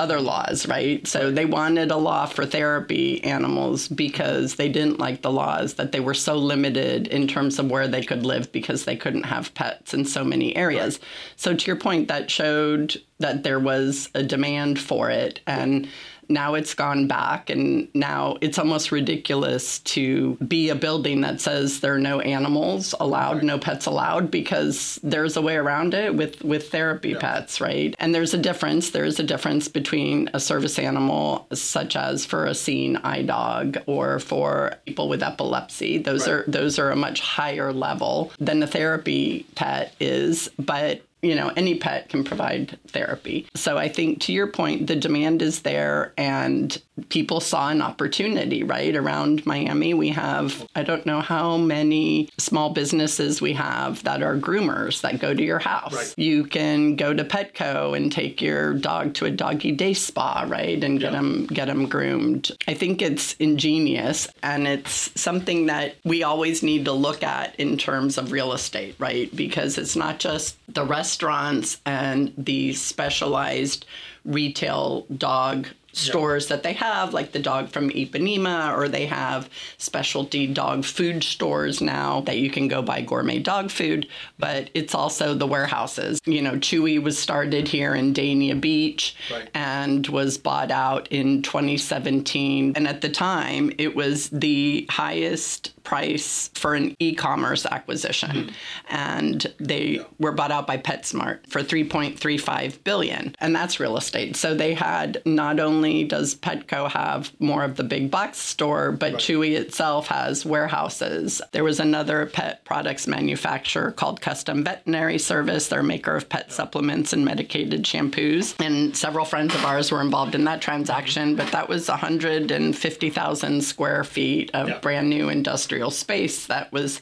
other 0.00 0.20
laws, 0.20 0.66
right? 0.66 1.06
So 1.06 1.30
they 1.30 1.44
wanted 1.44 1.92
a 1.92 1.96
law 1.96 2.26
for 2.26 2.44
therapy 2.44 3.22
animals 3.22 3.86
because 3.86 4.56
they 4.56 4.68
didn't 4.68 4.98
like 4.98 5.22
the 5.22 5.30
laws 5.30 5.74
that 5.74 5.92
they 5.92 6.00
were 6.00 6.14
so 6.14 6.36
limited 6.36 7.06
in 7.06 7.28
terms 7.28 7.60
of 7.60 7.70
where 7.70 7.86
they 7.86 8.02
could 8.02 8.26
live 8.26 8.50
because 8.50 8.84
they 8.84 8.96
couldn't 8.96 9.22
have 9.22 9.54
pets 9.54 9.94
in 9.94 10.04
so 10.04 10.24
many 10.24 10.56
areas. 10.56 10.98
So 11.36 11.54
to 11.54 11.66
your 11.66 11.76
point 11.76 12.08
that 12.08 12.28
showed 12.30 13.00
that 13.20 13.44
there 13.44 13.60
was 13.60 14.10
a 14.14 14.24
demand 14.24 14.80
for 14.80 15.10
it 15.10 15.40
and 15.46 15.88
now 16.28 16.54
it's 16.54 16.74
gone 16.74 17.06
back, 17.06 17.50
and 17.50 17.88
now 17.94 18.36
it's 18.40 18.58
almost 18.58 18.92
ridiculous 18.92 19.78
to 19.80 20.34
be 20.36 20.68
a 20.68 20.74
building 20.74 21.20
that 21.22 21.40
says 21.40 21.80
there 21.80 21.94
are 21.94 21.98
no 21.98 22.20
animals 22.20 22.94
allowed, 23.00 23.36
right. 23.36 23.44
no 23.44 23.58
pets 23.58 23.86
allowed, 23.86 24.30
because 24.30 24.98
there's 25.02 25.36
a 25.36 25.42
way 25.42 25.56
around 25.56 25.94
it 25.94 26.14
with, 26.14 26.42
with 26.42 26.70
therapy 26.70 27.10
yeah. 27.10 27.18
pets, 27.18 27.60
right? 27.60 27.94
And 27.98 28.14
there's 28.14 28.34
a 28.34 28.38
difference. 28.38 28.90
There's 28.90 29.18
a 29.20 29.24
difference 29.24 29.68
between 29.68 30.30
a 30.34 30.40
service 30.40 30.78
animal, 30.78 31.46
such 31.52 31.96
as 31.96 32.24
for 32.24 32.46
a 32.46 32.54
seeing 32.54 32.96
eye 32.98 33.22
dog 33.22 33.78
or 33.86 34.18
for 34.18 34.74
people 34.86 35.08
with 35.08 35.22
epilepsy. 35.22 35.98
Those 35.98 36.26
right. 36.26 36.34
are 36.34 36.44
those 36.46 36.78
are 36.78 36.90
a 36.90 36.96
much 36.96 37.20
higher 37.20 37.72
level 37.72 38.32
than 38.38 38.62
a 38.62 38.66
therapy 38.66 39.46
pet 39.54 39.94
is, 40.00 40.50
but 40.58 41.02
you 41.24 41.34
know, 41.34 41.50
any 41.56 41.76
pet 41.76 42.08
can 42.08 42.22
provide 42.24 42.78
therapy. 42.88 43.46
So 43.54 43.78
I 43.78 43.88
think 43.88 44.20
to 44.22 44.32
your 44.32 44.46
point, 44.46 44.86
the 44.86 44.96
demand 44.96 45.42
is 45.42 45.62
there 45.62 46.12
and 46.18 46.80
people 47.08 47.40
saw 47.40 47.70
an 47.70 47.82
opportunity, 47.82 48.62
right? 48.62 48.94
Around 48.94 49.44
Miami, 49.46 49.94
we 49.94 50.10
have, 50.10 50.66
I 50.74 50.82
don't 50.82 51.04
know 51.04 51.20
how 51.20 51.56
many 51.56 52.28
small 52.38 52.70
businesses 52.70 53.40
we 53.40 53.52
have 53.54 54.02
that 54.04 54.22
are 54.22 54.36
groomers 54.36 55.00
that 55.00 55.18
go 55.18 55.34
to 55.34 55.42
your 55.42 55.58
house. 55.58 55.94
Right. 55.94 56.14
You 56.16 56.44
can 56.44 56.96
go 56.96 57.12
to 57.12 57.24
Petco 57.24 57.96
and 57.96 58.12
take 58.12 58.40
your 58.40 58.74
dog 58.74 59.14
to 59.14 59.26
a 59.26 59.30
doggy 59.30 59.72
day 59.72 59.94
spa, 59.94 60.46
right? 60.48 60.82
And 60.82 61.00
get 61.00 61.12
yeah. 61.12 61.18
them 61.18 61.46
get 61.46 61.66
them 61.66 61.88
groomed. 61.88 62.52
I 62.68 62.74
think 62.74 63.02
it's 63.02 63.34
ingenious 63.34 64.28
and 64.42 64.66
it's 64.66 65.10
something 65.20 65.66
that 65.66 65.96
we 66.04 66.22
always 66.22 66.62
need 66.62 66.84
to 66.84 66.92
look 66.92 67.22
at 67.22 67.54
in 67.56 67.76
terms 67.76 68.18
of 68.18 68.30
real 68.30 68.52
estate, 68.52 68.94
right? 68.98 69.34
Because 69.34 69.78
it's 69.78 69.96
not 69.96 70.18
just 70.20 70.56
the 70.72 70.84
restaurants 70.84 71.80
and 71.84 72.32
the 72.38 72.72
specialized 72.74 73.86
retail 74.24 75.06
dog 75.16 75.68
stores 75.96 76.48
that 76.48 76.62
they 76.62 76.72
have, 76.74 77.14
like 77.14 77.32
the 77.32 77.38
dog 77.38 77.68
from 77.68 77.90
Ipanema, 77.90 78.76
or 78.76 78.88
they 78.88 79.06
have 79.06 79.48
specialty 79.78 80.46
dog 80.46 80.84
food 80.84 81.22
stores 81.22 81.80
now 81.80 82.20
that 82.22 82.38
you 82.38 82.50
can 82.50 82.68
go 82.68 82.82
buy 82.82 83.00
gourmet 83.00 83.38
dog 83.38 83.70
food. 83.70 84.08
But 84.38 84.70
it's 84.74 84.94
also 84.94 85.34
the 85.34 85.46
warehouses. 85.46 86.20
You 86.24 86.42
know, 86.42 86.52
Chewy 86.52 87.02
was 87.02 87.18
started 87.18 87.68
here 87.68 87.94
in 87.94 88.14
Dania 88.14 88.60
Beach 88.60 89.16
right. 89.30 89.48
and 89.54 90.06
was 90.08 90.38
bought 90.38 90.70
out 90.70 91.08
in 91.10 91.42
2017. 91.42 92.72
And 92.76 92.88
at 92.88 93.00
the 93.00 93.08
time, 93.08 93.72
it 93.78 93.94
was 93.94 94.28
the 94.30 94.86
highest 94.90 95.73
price 95.84 96.50
for 96.54 96.74
an 96.74 96.96
e-commerce 96.98 97.66
acquisition 97.66 98.30
mm-hmm. 98.30 98.50
and 98.88 99.54
they 99.58 99.84
yeah. 99.84 100.02
were 100.18 100.32
bought 100.32 100.50
out 100.50 100.66
by 100.66 100.78
PetSmart 100.78 101.46
for 101.46 101.60
3.35 101.60 102.82
billion 102.82 103.36
and 103.38 103.54
that's 103.54 103.78
real 103.78 103.96
estate. 103.96 104.34
So 104.34 104.54
they 104.54 104.74
had 104.74 105.20
not 105.24 105.60
only 105.60 106.04
does 106.04 106.34
Petco 106.34 106.90
have 106.90 107.32
more 107.38 107.62
of 107.62 107.76
the 107.76 107.84
big 107.84 108.10
box 108.10 108.38
store 108.38 108.92
but 108.92 109.12
right. 109.12 109.22
Chewy 109.22 109.56
itself 109.56 110.08
has 110.08 110.44
warehouses. 110.44 111.42
There 111.52 111.64
was 111.64 111.80
another 111.80 112.26
pet 112.26 112.64
products 112.64 113.06
manufacturer 113.06 113.92
called 113.92 114.20
Custom 114.20 114.64
Veterinary 114.64 115.18
Service, 115.18 115.68
they're 115.68 115.80
a 115.80 115.84
maker 115.84 116.16
of 116.16 116.28
pet 116.28 116.50
supplements 116.50 117.12
and 117.12 117.24
medicated 117.24 117.82
shampoos 117.82 118.54
and 118.64 118.96
several 118.96 119.24
friends 119.24 119.54
of 119.54 119.64
ours 119.64 119.92
were 119.92 120.00
involved 120.00 120.34
in 120.34 120.44
that 120.44 120.62
transaction 120.62 121.36
but 121.36 121.50
that 121.52 121.68
was 121.68 121.88
150,000 121.88 123.62
square 123.62 124.02
feet 124.02 124.50
of 124.54 124.68
yeah. 124.68 124.78
brand 124.78 125.10
new 125.10 125.28
industrial 125.28 125.73
industrial 125.74 125.90
space 125.90 126.46
that 126.46 126.72
was 126.72 127.00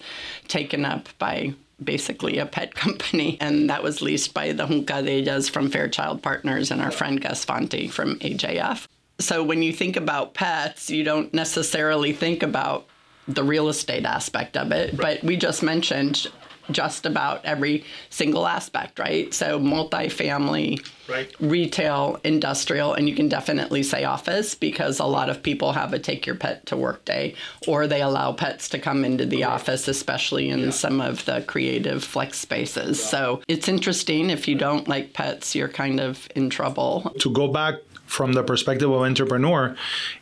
taken 0.49 0.85
up 0.85 1.09
by 1.19 1.55
basically 1.83 2.39
a 2.39 2.47
pet 2.47 2.75
company. 2.85 3.37
And 3.41 3.69
that 3.71 3.83
was 3.83 4.03
leased 4.03 4.35
by 4.35 4.53
the 4.53 4.67
Juncadellas 4.67 5.51
from 5.51 5.71
Fairchild 5.71 6.23
Partners 6.23 6.71
and 6.71 6.81
our 6.81 6.91
friend 6.91 7.21
Gus 7.21 7.45
Fonte 7.45 7.89
from 7.89 8.19
AJF. 8.21 8.87
So 9.19 9.45
when 9.45 9.63
you 9.63 9.73
think 9.73 9.97
about 9.97 10.35
pets, 10.35 10.91
you 10.91 11.05
don't 11.05 11.33
necessarily 11.35 12.13
think 12.13 12.43
about 12.43 12.87
the 13.29 13.45
real 13.45 13.69
estate 13.69 14.05
aspect 14.05 14.57
of 14.57 14.73
it. 14.73 14.95
Right. 14.95 15.21
But 15.21 15.25
we 15.25 15.37
just 15.37 15.63
mentioned 15.63 16.29
just 16.71 17.07
about 17.07 17.45
every 17.45 17.85
single 18.11 18.47
aspect, 18.47 18.99
right? 18.99 19.33
So 19.35 19.59
multifamily, 19.59 20.87
right. 21.09 21.31
retail, 21.41 22.21
industrial, 22.25 22.95
and 22.95 23.09
you 23.09 23.15
can 23.15 23.29
definitely 23.29 23.83
say 23.83 24.05
office 24.05 24.55
because 24.55 24.99
a 24.99 25.05
lot 25.05 25.29
of 25.29 25.43
people 25.43 25.73
have 25.73 25.93
a 25.93 25.99
take 25.99 26.27
your 26.27 26.37
pet 26.37 26.67
to 26.67 26.77
work 26.77 27.05
day 27.05 27.35
or 27.67 27.87
they 27.87 28.03
allow 28.03 28.33
pets 28.33 28.69
to 28.71 28.79
come 28.79 29.05
into 29.05 29.27
the 29.27 29.43
right. 29.43 29.53
office, 29.53 29.89
especially 29.89 30.49
in 30.49 30.61
yeah. 30.61 30.71
some 30.71 31.01
of 31.01 31.25
the 31.25 31.43
creative 31.43 32.05
flex 32.05 32.39
spaces. 32.39 33.01
Yeah. 33.01 33.07
So 33.07 33.43
it's 33.49 33.69
interesting. 33.69 34.31
If 34.31 34.47
you 34.47 34.55
don't 34.55 34.89
like 34.89 35.13
pets, 35.13 35.55
you're 35.55 35.69
kind 35.69 36.01
of 36.01 36.29
in 36.37 36.51
trouble. 36.51 37.13
To 37.19 37.31
go 37.31 37.49
back 37.49 37.77
from 38.13 38.35
the 38.35 38.43
perspective 38.43 38.91
of 38.91 39.01
entrepreneur 39.01 39.75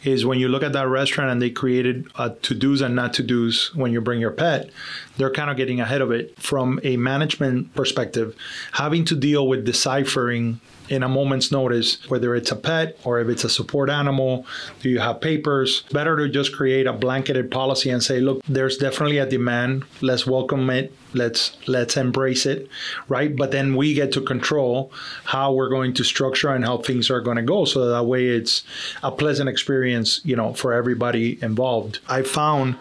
is 0.04 0.24
when 0.24 0.38
you 0.38 0.46
look 0.46 0.62
at 0.62 0.72
that 0.72 0.86
restaurant 0.86 1.28
and 1.28 1.42
they 1.42 1.50
created 1.50 2.06
uh, 2.14 2.30
to 2.40 2.54
do's 2.54 2.80
and 2.80 2.94
not 2.94 3.12
to 3.12 3.20
do's 3.20 3.74
when 3.74 3.90
you 3.92 4.00
bring 4.00 4.20
your 4.20 4.30
pet, 4.30 4.70
they're 5.16 5.32
kind 5.32 5.50
of 5.50 5.56
getting 5.56 5.80
ahead 5.80 6.00
of 6.00 6.12
it. 6.12 6.40
From 6.40 6.78
a 6.84 6.96
management 6.96 7.74
perspective, 7.74 8.36
having 8.70 9.04
to 9.06 9.16
deal 9.16 9.48
with 9.48 9.64
deciphering 9.64 10.60
in 10.90 11.04
a 11.04 11.08
moment's 11.08 11.50
notice, 11.50 11.98
whether 12.10 12.34
it's 12.34 12.50
a 12.50 12.56
pet 12.56 12.98
or 13.04 13.20
if 13.20 13.28
it's 13.28 13.44
a 13.44 13.48
support 13.48 13.88
animal. 13.88 14.44
Do 14.80 14.90
you 14.90 14.98
have 14.98 15.20
papers? 15.20 15.84
Better 15.92 16.16
to 16.16 16.28
just 16.28 16.54
create 16.54 16.86
a 16.86 16.92
blanketed 16.92 17.50
policy 17.50 17.90
and 17.90 18.02
say, 18.02 18.20
look, 18.20 18.42
there's 18.48 18.76
definitely 18.76 19.18
a 19.18 19.26
demand. 19.26 19.84
Let's 20.02 20.26
welcome 20.26 20.68
it. 20.68 20.92
Let's 21.12 21.56
let's 21.66 21.96
embrace 21.96 22.46
it, 22.46 22.68
right? 23.08 23.34
But 23.34 23.50
then 23.50 23.74
we 23.74 23.94
get 23.94 24.12
to 24.12 24.20
control 24.20 24.92
how 25.24 25.52
we're 25.52 25.68
going 25.68 25.92
to 25.94 26.04
structure 26.04 26.50
and 26.50 26.64
how 26.64 26.78
things 26.78 27.10
are 27.10 27.20
going 27.20 27.36
to 27.36 27.42
go, 27.42 27.64
so 27.64 27.88
that 27.88 28.04
way 28.04 28.28
it's 28.28 28.62
a 29.02 29.10
pleasant 29.10 29.48
experience, 29.48 30.20
you 30.24 30.36
know, 30.36 30.54
for 30.54 30.72
everybody 30.72 31.42
involved. 31.42 31.98
I 32.08 32.22
found 32.22 32.76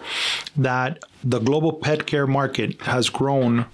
that 0.55 1.03
the 1.23 1.39
global 1.39 1.73
pet 1.73 2.05
care 2.05 2.27
market 2.27 2.79
has 2.83 3.09
grown 3.09 3.65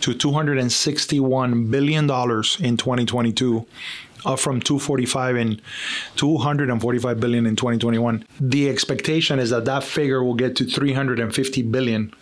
to 0.00 0.12
$261 0.12 1.70
billion 1.70 2.04
in 2.04 2.76
2022 2.76 3.66
up 4.24 4.38
from 4.38 4.60
245 4.60 5.36
and 5.36 5.62
245 6.16 7.20
billion 7.20 7.46
in 7.46 7.56
2021 7.56 8.24
the 8.38 8.68
expectation 8.68 9.38
is 9.38 9.50
that 9.50 9.64
that 9.64 9.82
figure 9.82 10.22
will 10.22 10.34
get 10.34 10.56
to 10.56 10.64
350 10.64 11.62
billion 11.62 12.12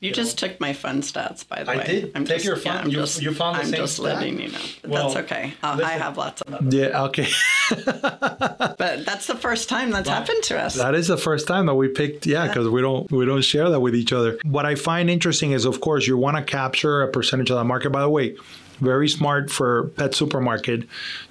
you 0.00 0.12
just 0.12 0.38
took 0.38 0.58
my 0.60 0.72
fun 0.72 1.02
stats, 1.02 1.46
by 1.46 1.62
the 1.64 1.72
I 1.72 1.76
way. 1.78 1.86
did. 1.86 2.12
I'm 2.14 2.24
take 2.24 2.36
just, 2.36 2.46
your 2.46 2.56
fun. 2.56 2.84
Yeah, 2.84 2.86
you, 2.86 2.92
just, 2.92 3.22
you 3.22 3.34
found 3.34 3.56
the 3.56 3.60
I'm 3.60 3.66
same 3.66 3.76
just 3.76 3.94
stat? 3.94 4.04
letting 4.04 4.40
you 4.40 4.48
know. 4.48 4.58
Well, 4.86 5.08
that's 5.08 5.24
okay. 5.24 5.54
Uh, 5.62 5.80
I 5.82 5.92
have 5.92 6.16
lots 6.16 6.40
of 6.42 6.50
them. 6.50 6.68
Yeah. 6.72 7.04
Okay. 7.04 7.28
but 7.70 9.04
that's 9.04 9.26
the 9.26 9.36
first 9.36 9.68
time 9.68 9.90
that's 9.90 10.08
happened 10.08 10.42
to 10.44 10.60
us. 10.60 10.74
That 10.74 10.94
is 10.94 11.08
the 11.08 11.16
first 11.16 11.46
time 11.46 11.66
that 11.66 11.74
we 11.74 11.88
picked. 11.88 12.26
Yeah, 12.26 12.46
because 12.46 12.68
we 12.68 12.80
don't 12.80 13.10
we 13.10 13.24
don't 13.26 13.42
share 13.42 13.70
that 13.70 13.80
with 13.80 13.94
each 13.94 14.12
other. 14.12 14.38
What 14.44 14.66
I 14.66 14.74
find 14.74 15.10
interesting 15.10 15.52
is, 15.52 15.64
of 15.64 15.80
course, 15.80 16.06
you 16.06 16.16
want 16.16 16.36
to 16.36 16.42
capture 16.42 17.02
a 17.02 17.08
percentage 17.08 17.50
of 17.50 17.56
the 17.56 17.64
market. 17.64 17.90
By 17.90 18.00
the 18.00 18.08
way, 18.10 18.36
very 18.82 19.08
smart 19.08 19.50
for 19.50 19.88
Pet 19.96 20.14
Supermarket 20.14 20.84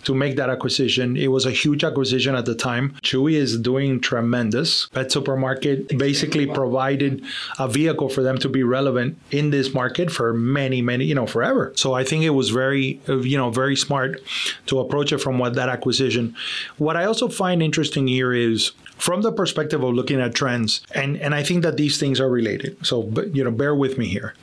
to 0.03 0.15
make 0.15 0.35
that 0.37 0.49
acquisition. 0.49 1.17
It 1.17 1.27
was 1.27 1.45
a 1.45 1.51
huge 1.51 1.83
acquisition 1.83 2.33
at 2.35 2.45
the 2.45 2.55
time. 2.55 2.95
Chewy 3.03 3.33
is 3.33 3.57
doing 3.57 3.99
tremendous. 3.99 4.87
Pet 4.87 5.11
Supermarket 5.11 5.97
basically 5.97 6.47
provided 6.47 7.23
a 7.59 7.67
vehicle 7.67 8.09
for 8.09 8.23
them 8.23 8.37
to 8.39 8.49
be 8.49 8.63
relevant 8.63 9.17
in 9.31 9.51
this 9.51 9.73
market 9.73 10.11
for 10.11 10.33
many, 10.33 10.81
many, 10.81 11.05
you 11.05 11.15
know, 11.15 11.27
forever. 11.27 11.73
So 11.75 11.93
I 11.93 12.03
think 12.03 12.23
it 12.23 12.31
was 12.31 12.49
very, 12.49 13.01
you 13.07 13.37
know, 13.37 13.49
very 13.49 13.75
smart 13.75 14.21
to 14.67 14.79
approach 14.79 15.11
it 15.11 15.19
from 15.19 15.37
what 15.37 15.55
that 15.55 15.69
acquisition. 15.69 16.35
What 16.77 16.97
I 16.97 17.05
also 17.05 17.27
find 17.27 17.61
interesting 17.61 18.07
here 18.07 18.33
is 18.33 18.71
from 18.97 19.21
the 19.23 19.31
perspective 19.31 19.83
of 19.83 19.93
looking 19.93 20.21
at 20.21 20.35
trends, 20.35 20.81
and, 20.93 21.17
and 21.17 21.33
I 21.33 21.43
think 21.43 21.63
that 21.63 21.75
these 21.75 21.97
things 21.99 22.19
are 22.19 22.29
related. 22.29 22.85
So, 22.85 23.11
you 23.33 23.43
know, 23.43 23.51
bear 23.51 23.75
with 23.75 23.97
me 23.97 24.07
here 24.07 24.35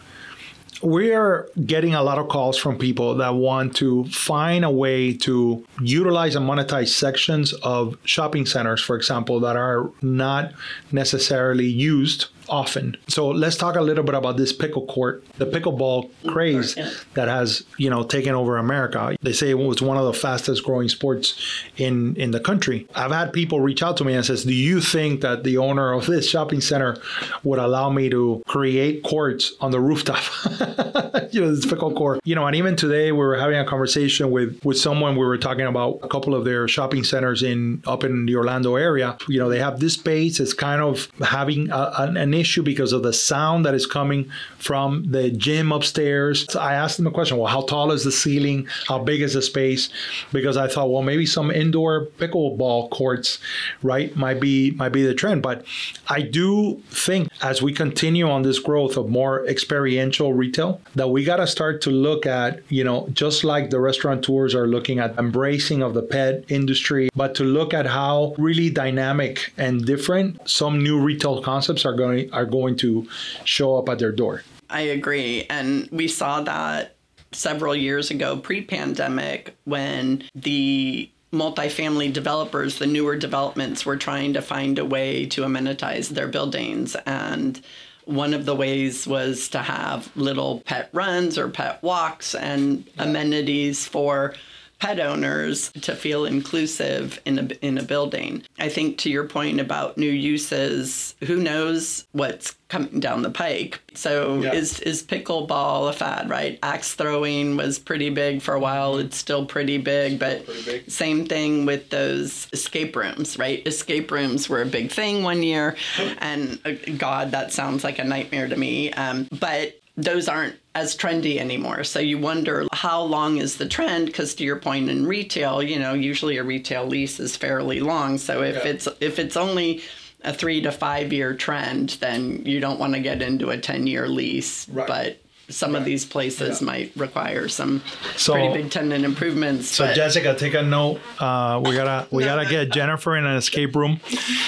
we 0.82 1.12
are 1.12 1.48
getting 1.66 1.94
a 1.94 2.02
lot 2.02 2.18
of 2.18 2.28
calls 2.28 2.56
from 2.56 2.78
people 2.78 3.16
that 3.16 3.34
want 3.34 3.76
to 3.76 4.04
find 4.06 4.64
a 4.64 4.70
way 4.70 5.12
to 5.12 5.64
utilize 5.80 6.36
and 6.36 6.48
monetize 6.48 6.88
sections 6.88 7.52
of 7.54 7.96
shopping 8.04 8.46
centers, 8.46 8.80
for 8.80 8.96
example, 8.96 9.40
that 9.40 9.56
are 9.56 9.90
not 10.02 10.52
necessarily 10.92 11.66
used 11.66 12.26
often. 12.48 12.96
So 13.08 13.28
let's 13.28 13.56
talk 13.56 13.76
a 13.76 13.80
little 13.80 14.04
bit 14.04 14.14
about 14.14 14.36
this 14.36 14.52
pickle 14.52 14.86
court, 14.86 15.24
the 15.38 15.46
pickleball 15.46 16.10
craze 16.26 16.74
that 17.14 17.28
has, 17.28 17.64
you 17.76 17.90
know, 17.90 18.02
taken 18.04 18.34
over 18.34 18.56
America. 18.56 19.16
They 19.22 19.32
say 19.32 19.50
it 19.50 19.58
was 19.58 19.82
one 19.82 19.96
of 19.96 20.04
the 20.04 20.12
fastest 20.12 20.64
growing 20.64 20.88
sports 20.88 21.40
in 21.76 22.16
in 22.16 22.30
the 22.30 22.40
country. 22.40 22.86
I've 22.94 23.12
had 23.12 23.32
people 23.32 23.60
reach 23.60 23.82
out 23.82 23.96
to 23.98 24.04
me 24.04 24.14
and 24.14 24.24
says, 24.24 24.44
"Do 24.44 24.54
you 24.54 24.80
think 24.80 25.20
that 25.20 25.44
the 25.44 25.58
owner 25.58 25.92
of 25.92 26.06
this 26.06 26.28
shopping 26.28 26.60
center 26.60 26.96
would 27.44 27.58
allow 27.58 27.90
me 27.90 28.08
to 28.10 28.42
create 28.46 29.02
courts 29.02 29.54
on 29.60 29.70
the 29.70 29.80
rooftop?" 29.80 30.22
you 31.32 31.40
know, 31.40 31.54
this 31.54 31.66
pickle 31.66 31.92
court. 31.92 32.20
You 32.24 32.34
know, 32.34 32.46
and 32.46 32.56
even 32.56 32.76
today 32.76 33.12
we 33.12 33.18
were 33.18 33.36
having 33.36 33.58
a 33.58 33.64
conversation 33.64 34.30
with 34.30 34.58
with 34.64 34.78
someone 34.78 35.14
we 35.16 35.24
were 35.24 35.38
talking 35.38 35.66
about 35.66 36.00
a 36.02 36.08
couple 36.08 36.34
of 36.34 36.44
their 36.44 36.68
shopping 36.68 37.04
centers 37.04 37.42
in 37.42 37.82
up 37.86 38.04
in 38.04 38.26
the 38.26 38.36
Orlando 38.36 38.76
area. 38.76 39.16
You 39.28 39.38
know, 39.38 39.48
they 39.48 39.58
have 39.58 39.80
this 39.80 39.94
space. 39.94 40.40
It's 40.40 40.54
kind 40.54 40.80
of 40.80 41.08
having 41.20 41.70
a, 41.70 41.92
an 41.98 42.16
issue 42.38 42.62
because 42.62 42.92
of 42.92 43.02
the 43.02 43.12
sound 43.12 43.64
that 43.66 43.74
is 43.74 43.86
coming 43.86 44.30
from 44.58 45.04
the 45.10 45.30
gym 45.30 45.72
upstairs. 45.72 46.46
So 46.50 46.60
I 46.60 46.74
asked 46.74 46.96
them 46.96 47.06
a 47.06 47.10
question 47.10 47.36
well, 47.36 47.46
how 47.46 47.62
tall 47.62 47.92
is 47.92 48.04
the 48.04 48.12
ceiling? 48.12 48.66
How 48.86 48.98
big 48.98 49.20
is 49.20 49.34
the 49.34 49.42
space? 49.42 49.90
Because 50.32 50.56
I 50.56 50.68
thought, 50.68 50.90
well, 50.90 51.02
maybe 51.02 51.26
some 51.26 51.50
indoor 51.50 52.06
pickleball 52.18 52.90
courts, 52.90 53.38
right, 53.82 54.14
might 54.16 54.40
be 54.40 54.70
might 54.72 54.92
be 54.92 55.04
the 55.04 55.14
trend. 55.14 55.42
But 55.42 55.64
I 56.08 56.22
do 56.22 56.82
think 56.90 57.28
as 57.42 57.62
we 57.62 57.72
continue 57.72 58.28
on 58.28 58.42
this 58.42 58.58
growth 58.58 58.96
of 58.96 59.08
more 59.08 59.46
experiential 59.46 60.32
retail, 60.32 60.80
that 60.94 61.08
we 61.08 61.24
got 61.24 61.36
to 61.36 61.46
start 61.46 61.80
to 61.82 61.90
look 61.90 62.26
at, 62.26 62.60
you 62.68 62.84
know, 62.84 63.08
just 63.12 63.44
like 63.44 63.70
the 63.70 63.80
restaurateurs 63.80 64.54
are 64.54 64.66
looking 64.66 64.98
at 64.98 65.18
embracing 65.18 65.82
of 65.82 65.94
the 65.94 66.02
pet 66.02 66.44
industry, 66.48 67.08
but 67.14 67.34
to 67.34 67.44
look 67.44 67.74
at 67.74 67.86
how 67.86 68.34
really 68.38 68.70
dynamic 68.70 69.52
and 69.56 69.84
different 69.84 70.38
some 70.48 70.82
new 70.82 71.00
retail 71.00 71.42
concepts 71.42 71.84
are 71.84 71.94
going 71.94 72.27
are 72.32 72.46
going 72.46 72.76
to 72.76 73.08
show 73.44 73.76
up 73.76 73.88
at 73.88 73.98
their 73.98 74.12
door. 74.12 74.42
I 74.70 74.82
agree. 74.82 75.46
And 75.48 75.88
we 75.90 76.08
saw 76.08 76.40
that 76.42 76.96
several 77.32 77.74
years 77.74 78.10
ago, 78.10 78.36
pre 78.36 78.62
pandemic, 78.62 79.56
when 79.64 80.24
the 80.34 81.10
multifamily 81.32 82.12
developers, 82.12 82.78
the 82.78 82.86
newer 82.86 83.16
developments, 83.16 83.84
were 83.84 83.96
trying 83.96 84.32
to 84.34 84.42
find 84.42 84.78
a 84.78 84.84
way 84.84 85.26
to 85.26 85.42
amenitize 85.42 86.08
their 86.08 86.28
buildings. 86.28 86.96
And 87.06 87.60
one 88.04 88.32
of 88.32 88.46
the 88.46 88.54
ways 88.54 89.06
was 89.06 89.48
to 89.50 89.58
have 89.58 90.14
little 90.16 90.60
pet 90.60 90.88
runs 90.92 91.36
or 91.36 91.48
pet 91.48 91.82
walks 91.82 92.34
and 92.34 92.86
yeah. 92.96 93.04
amenities 93.04 93.86
for 93.86 94.34
pet 94.78 95.00
owners 95.00 95.72
to 95.72 95.94
feel 95.94 96.24
inclusive 96.24 97.20
in 97.24 97.38
a, 97.38 97.66
in 97.66 97.78
a 97.78 97.82
building. 97.82 98.42
I 98.58 98.68
think 98.68 98.98
to 98.98 99.10
your 99.10 99.24
point 99.24 99.60
about 99.60 99.98
new 99.98 100.10
uses, 100.10 101.14
who 101.24 101.36
knows 101.36 102.06
what's 102.12 102.54
coming 102.68 103.00
down 103.00 103.22
the 103.22 103.30
pike. 103.30 103.80
So 103.94 104.40
yeah. 104.42 104.52
is 104.52 104.78
is 104.80 105.02
pickleball 105.02 105.88
a 105.88 105.92
fad, 105.92 106.28
right? 106.30 106.58
Axe 106.62 106.94
throwing 106.94 107.56
was 107.56 107.78
pretty 107.78 108.10
big 108.10 108.42
for 108.42 108.54
a 108.54 108.60
while. 108.60 108.98
It's 108.98 109.16
still 109.16 109.46
pretty 109.46 109.78
big, 109.78 110.18
but 110.18 110.44
pretty 110.44 110.64
big. 110.64 110.90
same 110.90 111.26
thing 111.26 111.66
with 111.66 111.90
those 111.90 112.46
escape 112.52 112.94
rooms, 112.94 113.38
right? 113.38 113.66
Escape 113.66 114.10
rooms 114.10 114.48
were 114.48 114.62
a 114.62 114.66
big 114.66 114.92
thing 114.92 115.22
one 115.22 115.42
year, 115.42 115.76
and 116.18 116.60
uh, 116.64 116.72
God, 116.96 117.32
that 117.32 117.52
sounds 117.52 117.84
like 117.84 117.98
a 117.98 118.04
nightmare 118.04 118.48
to 118.48 118.56
me. 118.56 118.92
Um, 118.92 119.28
but 119.40 119.77
those 119.98 120.28
aren't 120.28 120.54
as 120.76 120.96
trendy 120.96 121.38
anymore. 121.38 121.82
So 121.82 121.98
you 121.98 122.18
wonder 122.18 122.66
how 122.72 123.02
long 123.02 123.38
is 123.38 123.56
the 123.56 123.66
trend? 123.66 124.06
Because 124.06 124.32
to 124.36 124.44
your 124.44 124.56
point 124.56 124.88
in 124.88 125.06
retail, 125.06 125.60
you 125.60 125.78
know, 125.78 125.92
usually 125.92 126.38
a 126.38 126.44
retail 126.44 126.86
lease 126.86 127.18
is 127.18 127.36
fairly 127.36 127.80
long. 127.80 128.16
So 128.16 128.42
if 128.42 128.54
yeah. 128.54 128.70
it's 128.70 128.88
if 129.00 129.18
it's 129.18 129.36
only 129.36 129.82
a 130.22 130.32
three 130.32 130.60
to 130.62 130.70
five 130.70 131.12
year 131.12 131.34
trend, 131.34 131.96
then 132.00 132.44
you 132.46 132.60
don't 132.60 132.78
want 132.78 132.94
to 132.94 133.00
get 133.00 133.20
into 133.22 133.50
a 133.50 133.58
ten 133.58 133.88
year 133.88 134.06
lease. 134.06 134.68
Right. 134.68 134.86
But 134.86 135.22
some 135.48 135.72
right. 135.72 135.78
of 135.78 135.84
these 135.84 136.04
places 136.04 136.60
yeah. 136.60 136.66
might 136.66 136.96
require 136.96 137.48
some 137.48 137.82
so, 138.16 138.34
pretty 138.34 138.62
big 138.62 138.70
tenant 138.70 139.04
improvements. 139.04 139.68
So 139.68 139.92
Jessica, 139.92 140.34
take 140.34 140.54
a 140.54 140.62
note. 140.62 141.00
Uh, 141.18 141.60
we 141.64 141.74
gotta 141.74 142.06
we 142.10 142.24
gotta 142.24 142.48
get 142.48 142.70
Jennifer 142.70 143.16
in 143.16 143.24
an 143.24 143.36
escape 143.36 143.74
room. 143.74 143.96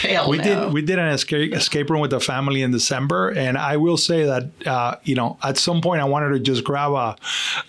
Hell 0.03 0.29
we 0.29 0.39
no. 0.39 0.45
did 0.45 0.73
we 0.73 0.83
did 0.83 0.99
an 0.99 1.09
escape 1.09 1.55
escape 1.55 1.91
room 1.91 2.01
with 2.01 2.11
the 2.11 2.21
family 2.21 2.63
in 2.63 2.71
December, 2.71 3.31
and 3.31 3.57
I 3.57 3.77
will 3.77 3.97
say 3.97 4.25
that 4.25 4.67
uh, 4.67 4.97
you 5.05 5.15
know 5.15 5.39
at 5.43 5.57
some 5.57 5.81
point 5.81 6.01
I 6.01 6.05
wanted 6.05 6.31
to 6.31 6.41
just 6.41 6.65
grab 6.65 6.93
a 6.93 7.17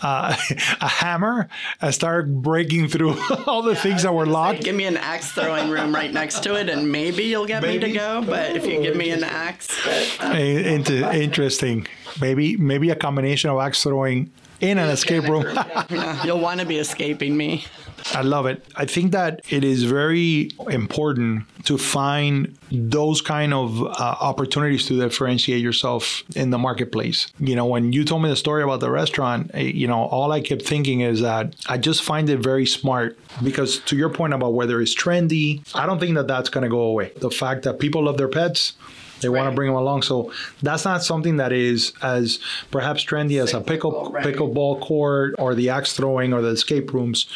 uh, 0.01 0.35
a 0.81 0.87
hammer 0.87 1.47
and 1.79 1.93
start 1.93 2.31
breaking 2.41 2.89
through 2.89 3.11
all 3.47 3.61
the 3.61 3.73
yeah, 3.73 3.81
things 3.81 4.03
that 4.03 4.13
were 4.13 4.25
locked. 4.25 4.59
Say, 4.59 4.63
give 4.65 4.75
me 4.75 4.85
an 4.85 4.97
axe 4.97 5.31
throwing 5.31 5.69
room 5.69 5.95
right 5.95 6.11
next 6.11 6.43
to 6.43 6.55
it, 6.55 6.69
and 6.69 6.91
maybe 6.91 7.23
you'll 7.23 7.47
get 7.47 7.61
maybe. 7.61 7.85
me 7.85 7.93
to 7.93 7.97
go. 7.97 8.23
But 8.25 8.55
if 8.55 8.65
you 8.65 8.81
give 8.81 8.95
me 8.95 9.11
an 9.11 9.23
axe, 9.23 9.67
but, 9.85 10.31
uh, 10.31 10.37
into 10.37 11.09
interesting. 11.13 11.87
Maybe 12.19 12.57
maybe 12.57 12.89
a 12.89 12.95
combination 12.95 13.20
of 13.25 13.59
axe 13.59 13.83
throwing 13.83 14.31
in 14.61 14.77
an 14.77 14.89
escape 14.89 15.23
room. 15.23 15.43
yeah, 15.89 16.23
you'll 16.25 16.39
want 16.39 16.59
to 16.59 16.65
be 16.65 16.77
escaping 16.77 17.35
me. 17.35 17.65
I 18.13 18.21
love 18.21 18.45
it. 18.45 18.65
I 18.75 18.85
think 18.85 19.11
that 19.11 19.41
it 19.49 19.63
is 19.63 19.83
very 19.83 20.51
important 20.69 21.45
to 21.65 21.77
find 21.77 22.57
those 22.71 23.21
kind 23.21 23.53
of 23.53 23.81
uh, 23.83 24.15
opportunities 24.21 24.87
to 24.87 24.99
differentiate 24.99 25.61
yourself 25.61 26.23
in 26.35 26.49
the 26.49 26.57
marketplace. 26.57 27.27
You 27.39 27.55
know, 27.55 27.65
when 27.65 27.93
you 27.93 28.03
told 28.03 28.23
me 28.23 28.29
the 28.29 28.35
story 28.35 28.63
about 28.63 28.79
the 28.79 28.89
restaurant, 28.89 29.51
eh, 29.53 29.61
you 29.61 29.87
know, 29.87 30.05
all 30.05 30.31
I 30.31 30.41
kept 30.41 30.63
thinking 30.63 31.01
is 31.01 31.21
that 31.21 31.55
I 31.67 31.77
just 31.77 32.01
find 32.01 32.29
it 32.29 32.39
very 32.39 32.65
smart 32.65 33.17
because 33.43 33.79
to 33.81 33.95
your 33.95 34.09
point 34.09 34.33
about 34.33 34.53
whether 34.53 34.81
it's 34.81 34.95
trendy, 34.95 35.61
I 35.75 35.85
don't 35.85 35.99
think 35.99 36.15
that 36.15 36.27
that's 36.27 36.49
going 36.49 36.63
to 36.63 36.69
go 36.69 36.81
away. 36.81 37.11
The 37.17 37.31
fact 37.31 37.63
that 37.63 37.79
people 37.79 38.05
love 38.05 38.17
their 38.17 38.27
pets, 38.27 38.73
they 39.21 39.29
right. 39.29 39.41
want 39.41 39.51
to 39.51 39.55
bring 39.55 39.67
them 39.67 39.77
along. 39.77 40.01
So 40.01 40.31
that's 40.61 40.85
not 40.85 41.03
something 41.03 41.37
that 41.37 41.51
is 41.51 41.93
as 42.01 42.39
perhaps 42.71 43.03
trendy 43.05 43.41
as 43.41 43.53
a 43.53 43.61
pickle 43.61 44.11
right. 44.11 44.25
pickleball 44.25 44.81
court 44.81 45.35
or 45.39 45.55
the 45.55 45.69
axe 45.69 45.93
throwing 45.93 46.33
or 46.33 46.41
the 46.41 46.49
escape 46.49 46.93
rooms 46.93 47.27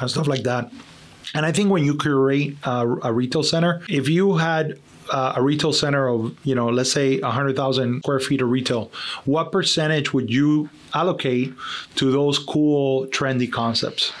and 0.00 0.10
stuff 0.10 0.26
like 0.26 0.42
that. 0.44 0.70
And 1.34 1.46
I 1.46 1.52
think 1.52 1.70
when 1.70 1.84
you 1.84 1.96
curate 1.96 2.56
a, 2.64 2.86
a 3.04 3.12
retail 3.12 3.42
center, 3.42 3.82
if 3.88 4.08
you 4.08 4.36
had 4.36 4.78
uh, 5.10 5.34
a 5.36 5.42
retail 5.42 5.72
center 5.72 6.08
of, 6.08 6.36
you 6.44 6.54
know, 6.54 6.68
let's 6.68 6.92
say 6.92 7.20
100,000 7.20 8.00
square 8.02 8.20
feet 8.20 8.40
of 8.40 8.50
retail, 8.50 8.90
what 9.24 9.52
percentage 9.52 10.12
would 10.12 10.30
you 10.30 10.68
allocate 10.94 11.52
to 11.96 12.10
those 12.10 12.38
cool, 12.38 13.06
trendy 13.08 13.50
concepts? 13.50 14.12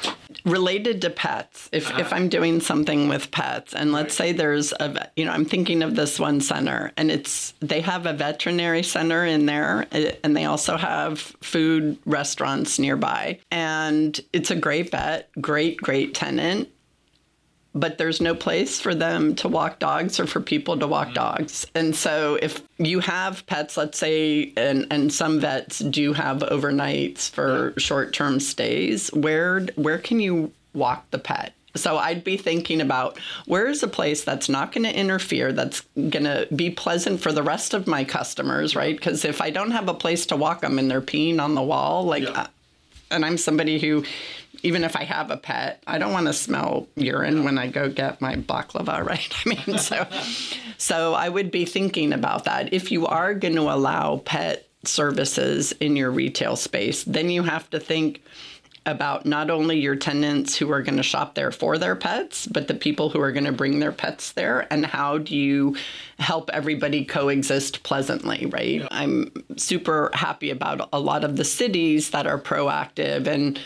Related 0.44 1.02
to 1.02 1.10
pets 1.10 1.68
if, 1.72 1.88
uh-huh. 1.90 2.00
if 2.00 2.12
i'm 2.12 2.28
doing 2.28 2.60
something 2.60 3.08
with 3.08 3.30
pets 3.30 3.74
and 3.74 3.92
let's 3.92 4.14
say 4.14 4.32
there's 4.32 4.72
a 4.72 5.08
you 5.16 5.24
know 5.24 5.32
i'm 5.32 5.44
thinking 5.44 5.82
of 5.82 5.96
this 5.96 6.18
one 6.18 6.40
center 6.40 6.92
and 6.96 7.10
it's 7.10 7.54
they 7.60 7.80
have 7.80 8.06
a 8.06 8.12
veterinary 8.12 8.82
center 8.82 9.24
in 9.24 9.46
there 9.46 9.86
eh, 9.92 10.12
and 10.24 10.36
they 10.36 10.44
also 10.44 10.76
have 10.76 11.18
food 11.18 11.98
restaurants 12.04 12.78
nearby 12.78 13.38
and 13.50 14.20
it's 14.32 14.50
a 14.50 14.56
great 14.56 14.90
vet 14.90 15.30
great 15.40 15.76
great 15.78 16.14
tenant 16.14 16.68
but 17.74 17.98
there's 17.98 18.20
no 18.20 18.34
place 18.34 18.80
for 18.80 18.94
them 18.94 19.34
to 19.36 19.48
walk 19.48 19.78
dogs 19.78 20.18
or 20.18 20.26
for 20.26 20.40
people 20.40 20.78
to 20.78 20.86
walk 20.86 21.08
mm-hmm. 21.08 21.14
dogs. 21.14 21.66
And 21.74 21.94
so 21.94 22.38
if 22.42 22.62
you 22.78 23.00
have 23.00 23.46
pets, 23.46 23.76
let's 23.76 23.98
say, 23.98 24.52
and, 24.56 24.86
and 24.90 25.12
some 25.12 25.40
vets 25.40 25.78
do 25.78 26.12
have 26.12 26.38
overnights 26.38 27.30
for 27.30 27.68
yeah. 27.68 27.72
short 27.78 28.12
term 28.12 28.40
stays, 28.40 29.08
where 29.12 29.60
where 29.76 29.98
can 29.98 30.20
you 30.20 30.52
walk 30.74 31.10
the 31.10 31.18
pet? 31.18 31.54
So 31.76 31.98
I'd 31.98 32.24
be 32.24 32.36
thinking 32.36 32.80
about 32.80 33.18
where 33.46 33.68
is 33.68 33.84
a 33.84 33.88
place 33.88 34.24
that's 34.24 34.48
not 34.48 34.72
going 34.72 34.84
to 34.84 34.96
interfere, 34.96 35.52
that's 35.52 35.82
going 35.94 36.24
to 36.24 36.48
be 36.54 36.70
pleasant 36.70 37.20
for 37.20 37.32
the 37.32 37.44
rest 37.44 37.74
of 37.74 37.86
my 37.86 38.02
customers, 38.04 38.74
right? 38.74 38.96
Because 38.96 39.24
if 39.24 39.40
I 39.40 39.50
don't 39.50 39.70
have 39.70 39.88
a 39.88 39.94
place 39.94 40.26
to 40.26 40.36
walk 40.36 40.62
them 40.62 40.80
and 40.80 40.90
they're 40.90 41.00
peeing 41.00 41.40
on 41.40 41.54
the 41.54 41.62
wall, 41.62 42.04
like, 42.04 42.24
yeah. 42.24 42.30
uh, 42.30 42.46
and 43.12 43.24
I'm 43.24 43.38
somebody 43.38 43.78
who 43.78 44.04
even 44.62 44.84
if 44.84 44.96
I 44.96 45.04
have 45.04 45.30
a 45.30 45.36
pet, 45.36 45.82
I 45.86 45.98
don't 45.98 46.12
want 46.12 46.26
to 46.26 46.32
smell 46.32 46.88
urine 46.96 47.44
when 47.44 47.58
I 47.58 47.68
go 47.68 47.88
get 47.88 48.20
my 48.20 48.36
baklava, 48.36 49.04
right? 49.04 49.32
I 49.44 49.48
mean, 49.48 49.78
so 49.78 50.06
so 50.78 51.14
I 51.14 51.28
would 51.28 51.50
be 51.50 51.64
thinking 51.64 52.12
about 52.12 52.44
that. 52.44 52.72
If 52.72 52.90
you 52.90 53.06
are 53.06 53.34
going 53.34 53.56
to 53.56 53.70
allow 53.70 54.18
pet 54.18 54.66
services 54.84 55.72
in 55.72 55.96
your 55.96 56.10
retail 56.10 56.56
space, 56.56 57.04
then 57.04 57.30
you 57.30 57.42
have 57.42 57.68
to 57.70 57.78
think 57.78 58.22
about 58.86 59.26
not 59.26 59.50
only 59.50 59.78
your 59.78 59.94
tenants 59.94 60.56
who 60.56 60.70
are 60.72 60.82
going 60.82 60.96
to 60.96 61.02
shop 61.02 61.34
there 61.34 61.52
for 61.52 61.76
their 61.76 61.94
pets, 61.94 62.46
but 62.46 62.66
the 62.66 62.74
people 62.74 63.10
who 63.10 63.20
are 63.20 63.30
going 63.30 63.44
to 63.44 63.52
bring 63.52 63.78
their 63.78 63.92
pets 63.92 64.32
there, 64.32 64.66
and 64.72 64.86
how 64.86 65.18
do 65.18 65.36
you 65.36 65.76
help 66.18 66.50
everybody 66.50 67.04
coexist 67.04 67.82
pleasantly, 67.82 68.46
right? 68.46 68.80
Yeah. 68.80 68.88
I'm 68.90 69.32
super 69.56 70.10
happy 70.14 70.50
about 70.50 70.88
a 70.92 71.00
lot 71.00 71.24
of 71.24 71.36
the 71.36 71.44
cities 71.44 72.10
that 72.10 72.26
are 72.26 72.38
proactive 72.38 73.26
and 73.26 73.60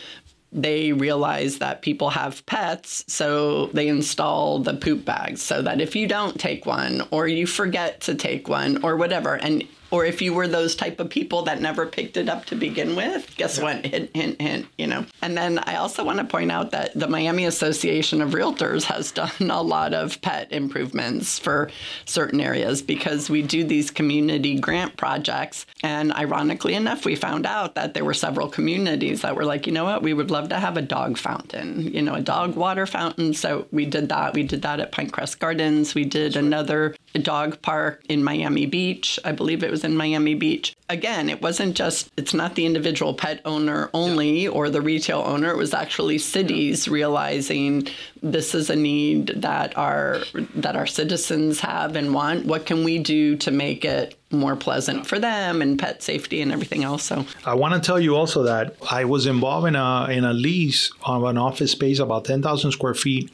they 0.55 0.93
realize 0.93 1.59
that 1.59 1.83
people 1.83 2.11
have 2.11 2.47
pets, 2.47 3.05
so 3.09 3.67
they 3.67 3.89
install 3.89 4.61
the 4.61 4.75
poop 4.75 5.05
bags 5.05 5.43
so 5.43 5.61
that 5.63 5.81
if 5.81 5.97
you 5.97 6.07
don't 6.07 6.39
take 6.39 6.65
one 6.65 7.03
or 7.11 7.27
you 7.27 7.47
forget 7.47 8.01
to 8.03 8.15
take 8.15 8.49
one 8.49 8.83
or 8.85 8.97
whatever, 8.97 9.35
and 9.35 9.65
or 9.95 10.05
if 10.05 10.21
you 10.21 10.35
were 10.35 10.49
those 10.49 10.75
type 10.75 10.99
of 10.99 11.09
people 11.09 11.43
that 11.43 11.61
never 11.61 11.87
picked 11.87 12.17
it 12.17 12.29
up 12.29 12.45
to 12.47 12.57
begin 12.57 12.97
with, 12.97 13.33
guess 13.37 13.59
yeah. 13.59 13.63
what? 13.63 13.87
Hint, 13.87 14.11
hint, 14.13 14.41
hint, 14.41 14.67
you 14.77 14.89
know. 14.89 15.07
And 15.23 15.37
then 15.39 15.61
I 15.61 15.77
also 15.77 16.05
want 16.05 16.19
to 16.19 16.25
point 16.25 16.51
out 16.51 16.73
that 16.73 16.99
the 16.99 17.07
Miami 17.07 17.45
Association 17.45 18.21
of 18.21 18.31
Realtors 18.31 18.83
has 18.87 19.13
done 19.13 19.31
a 19.41 19.63
lot 19.63 19.95
of 19.95 20.21
pet 20.21 20.51
improvements 20.51 21.39
for 21.39 21.71
certain 22.07 22.41
areas 22.41 22.83
because 22.83 23.31
we 23.31 23.41
do 23.41 23.63
these 23.63 23.93
community 23.93 24.59
grant 24.59 24.97
projects. 24.97 25.65
And 25.85 26.13
ironically 26.13 26.75
enough, 26.75 27.05
we 27.05 27.15
found 27.15 27.47
out 27.47 27.77
that 27.77 27.95
there 27.95 28.05
were 28.05 28.15
several 28.15 28.49
communities 28.49 29.23
that 29.23 29.37
were 29.37 29.45
like, 29.45 29.65
you 29.65 29.73
know 29.73 29.85
what, 29.85 30.03
we 30.03 30.13
would 30.13 30.33
love 30.33 30.49
to 30.49 30.59
have 30.59 30.77
a 30.77 30.83
dog 30.83 31.19
fountain, 31.19 31.83
you 31.83 32.03
know, 32.03 32.15
a 32.15 32.21
dog 32.21 32.57
water 32.57 32.87
fountain. 32.87 33.33
So 33.33 33.69
we 33.71 33.87
did 33.87 34.09
that. 34.09 34.35
We 34.35 34.43
did 34.43 34.63
that 34.63 34.81
at 34.81 34.91
Pinecrest 34.91 35.39
Gardens. 35.39 35.95
We 35.95 36.05
did 36.05 36.35
another 36.35 36.97
dog 37.23 37.63
park 37.63 38.03
in 38.09 38.25
Miami 38.25 38.67
Beach. 38.67 39.21
I 39.25 39.31
believe 39.31 39.63
it 39.63 39.71
was 39.71 39.84
in 39.85 39.97
Miami 39.97 40.35
Beach. 40.35 40.75
Again, 40.89 41.31
it 41.31 41.41
wasn't 41.41 41.77
just, 41.77 42.11
it's 42.17 42.35
not 42.35 42.55
the 42.57 42.67
individual 42.67 43.15
pet 43.15 43.41
owner 43.45 43.91
only 43.95 44.43
yeah. 44.43 44.51
or 44.51 44.69
the 44.69 44.83
retail 44.83 45.21
owner. 45.21 45.51
It 45.51 45.57
was 45.57 45.73
actually 45.73 46.19
cities 46.19 46.89
realizing 46.89 47.89
this 48.23 48.55
is 48.55 48.71
a 48.71 48.77
need 48.77 49.29
that 49.29 49.77
our 49.77 50.23
that 50.55 50.77
our 50.77 50.87
citizens 50.87 51.61
have 51.61 51.95
and 51.97 52.15
want. 52.15 52.47
What 52.47 52.67
can 52.67 52.85
we 52.85 52.99
do 52.99 53.37
to 53.37 53.51
make 53.51 53.85
it 53.85 54.17
more 54.31 54.57
pleasant 54.57 55.07
for 55.07 55.19
them 55.19 55.63
and 55.63 55.79
pet 55.79 56.03
safety 56.03 56.41
and 56.41 56.51
everything 56.51 56.85
else? 56.85 57.05
So 57.05 57.27
I 57.45 57.55
want 57.55 57.75
to 57.75 57.81
tell 57.81 58.01
you 58.01 58.17
also 58.17 58.43
that 58.45 58.77
I 58.91 59.05
was 59.05 59.27
involved 59.27 59.67
in 59.69 59.77
a 59.77 60.07
in 60.11 60.25
a 60.25 60.33
lease 60.33 60.91
of 61.03 61.25
an 61.25 61.39
office 61.39 61.73
space 61.73 61.99
about 61.99 62.25
ten 62.25 62.43
thousand 62.43 62.73
square 62.73 62.95
feet, 62.95 63.31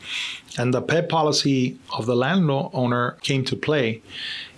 and 0.59 0.75
the 0.75 0.83
pet 0.83 1.09
policy 1.09 1.79
of 1.97 2.07
the 2.07 2.17
landlord 2.17 2.71
owner 2.73 3.17
came 3.23 3.45
to 3.45 3.57
play 3.57 4.03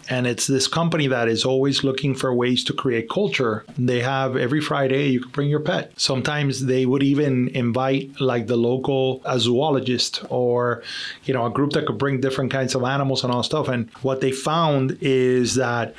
and 0.09 0.27
it's 0.27 0.47
this 0.47 0.67
company 0.67 1.07
that 1.07 1.29
is 1.29 1.45
always 1.45 1.85
looking 1.85 2.15
for 2.15 2.35
ways 2.35 2.65
to 2.65 2.73
create 2.73 3.09
culture. 3.09 3.65
They 3.79 4.01
have 4.01 4.37
every 4.37 4.61
Friday 4.61 5.09
you 5.09 5.21
can 5.21 5.31
bring 5.31 5.49
your 5.49 5.61
pet. 5.61 5.93
Sometimes 5.97 6.67
they 6.67 6.87
would 6.87 7.03
even 7.03 7.49
invite 7.49 8.21
like 8.21 8.47
the 8.47 8.57
local 8.57 9.23
a 9.25 9.39
zoologist 9.39 10.25
or 10.29 10.83
you 11.25 11.35
know 11.35 11.47
a 11.47 11.51
group 11.51 11.73
that 11.73 11.87
could 11.87 11.99
bring 11.99 12.21
different 12.21 12.51
kinds 12.51 12.75
of 12.75 12.83
animals 12.85 13.25
and 13.25 13.33
all 13.33 13.43
stuff. 13.43 13.69
And 13.69 13.91
what 14.03 14.21
they 14.21 14.33
found 14.33 14.99
is 15.01 15.55
that 15.57 15.95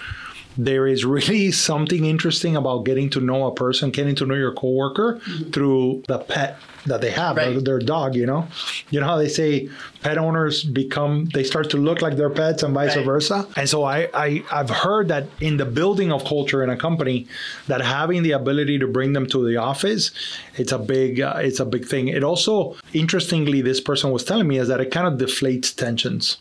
there 0.58 0.88
is 0.88 1.06
really 1.06 1.52
something 1.70 2.06
interesting 2.06 2.56
about 2.56 2.86
getting 2.86 3.10
to 3.12 3.20
know 3.20 3.48
a 3.48 3.54
person, 3.54 3.92
getting 3.92 4.16
to 4.16 4.26
know 4.26 4.36
your 4.36 4.54
coworker 4.54 5.16
mm-hmm. 5.16 5.52
through 5.52 6.04
the 6.08 6.20
pet 6.20 6.58
that 6.86 7.02
they 7.02 7.12
have, 7.12 7.38
right. 7.38 7.64
their 7.64 7.80
dog, 7.80 8.16
you 8.16 8.26
know? 8.26 8.48
You 8.90 9.00
know 9.00 9.06
how 9.06 9.18
they 9.18 9.30
say 9.30 9.70
pet 10.02 10.18
owners 10.18 10.64
become, 10.64 11.26
they 11.34 11.44
start 11.44 11.70
to 11.70 11.78
look 11.78 12.02
like 12.02 12.18
their 12.18 12.30
pets 12.30 12.62
and 12.64 12.74
vice 12.74 12.96
right. 12.96 13.06
versa? 13.06 13.48
And 13.56 13.70
so 13.70 13.84
I, 13.84 14.10
I, 14.14 14.44
I've 14.52 14.70
heard 14.70 15.08
that 15.08 15.28
in 15.40 15.58
the 15.58 15.66
building 15.66 16.12
of 16.12 16.26
culture 16.26 16.62
in 16.64 16.70
a 16.70 16.78
company, 16.78 17.28
that 17.68 17.82
having 17.82 18.24
the 18.24 18.32
ability 18.32 18.80
to 18.80 18.88
bring 18.88 19.14
them 19.14 19.28
to 19.28 19.48
the 19.48 19.58
office, 19.58 20.12
it's 20.56 20.72
a 20.72 20.80
big, 20.80 21.22
uh, 21.22 21.36
it's 21.38 21.60
a 21.60 21.66
big 21.66 21.86
thing. 21.86 22.10
It 22.10 22.24
also, 22.24 22.76
interestingly, 22.92 23.62
this 23.62 23.80
person 23.80 24.12
was 24.12 24.26
telling 24.26 24.48
me 24.48 24.58
is 24.58 24.68
that 24.68 24.82
it 24.82 24.92
kind 24.92 25.08
of 25.08 25.14
deflates 25.14 25.74
tensions 25.74 26.38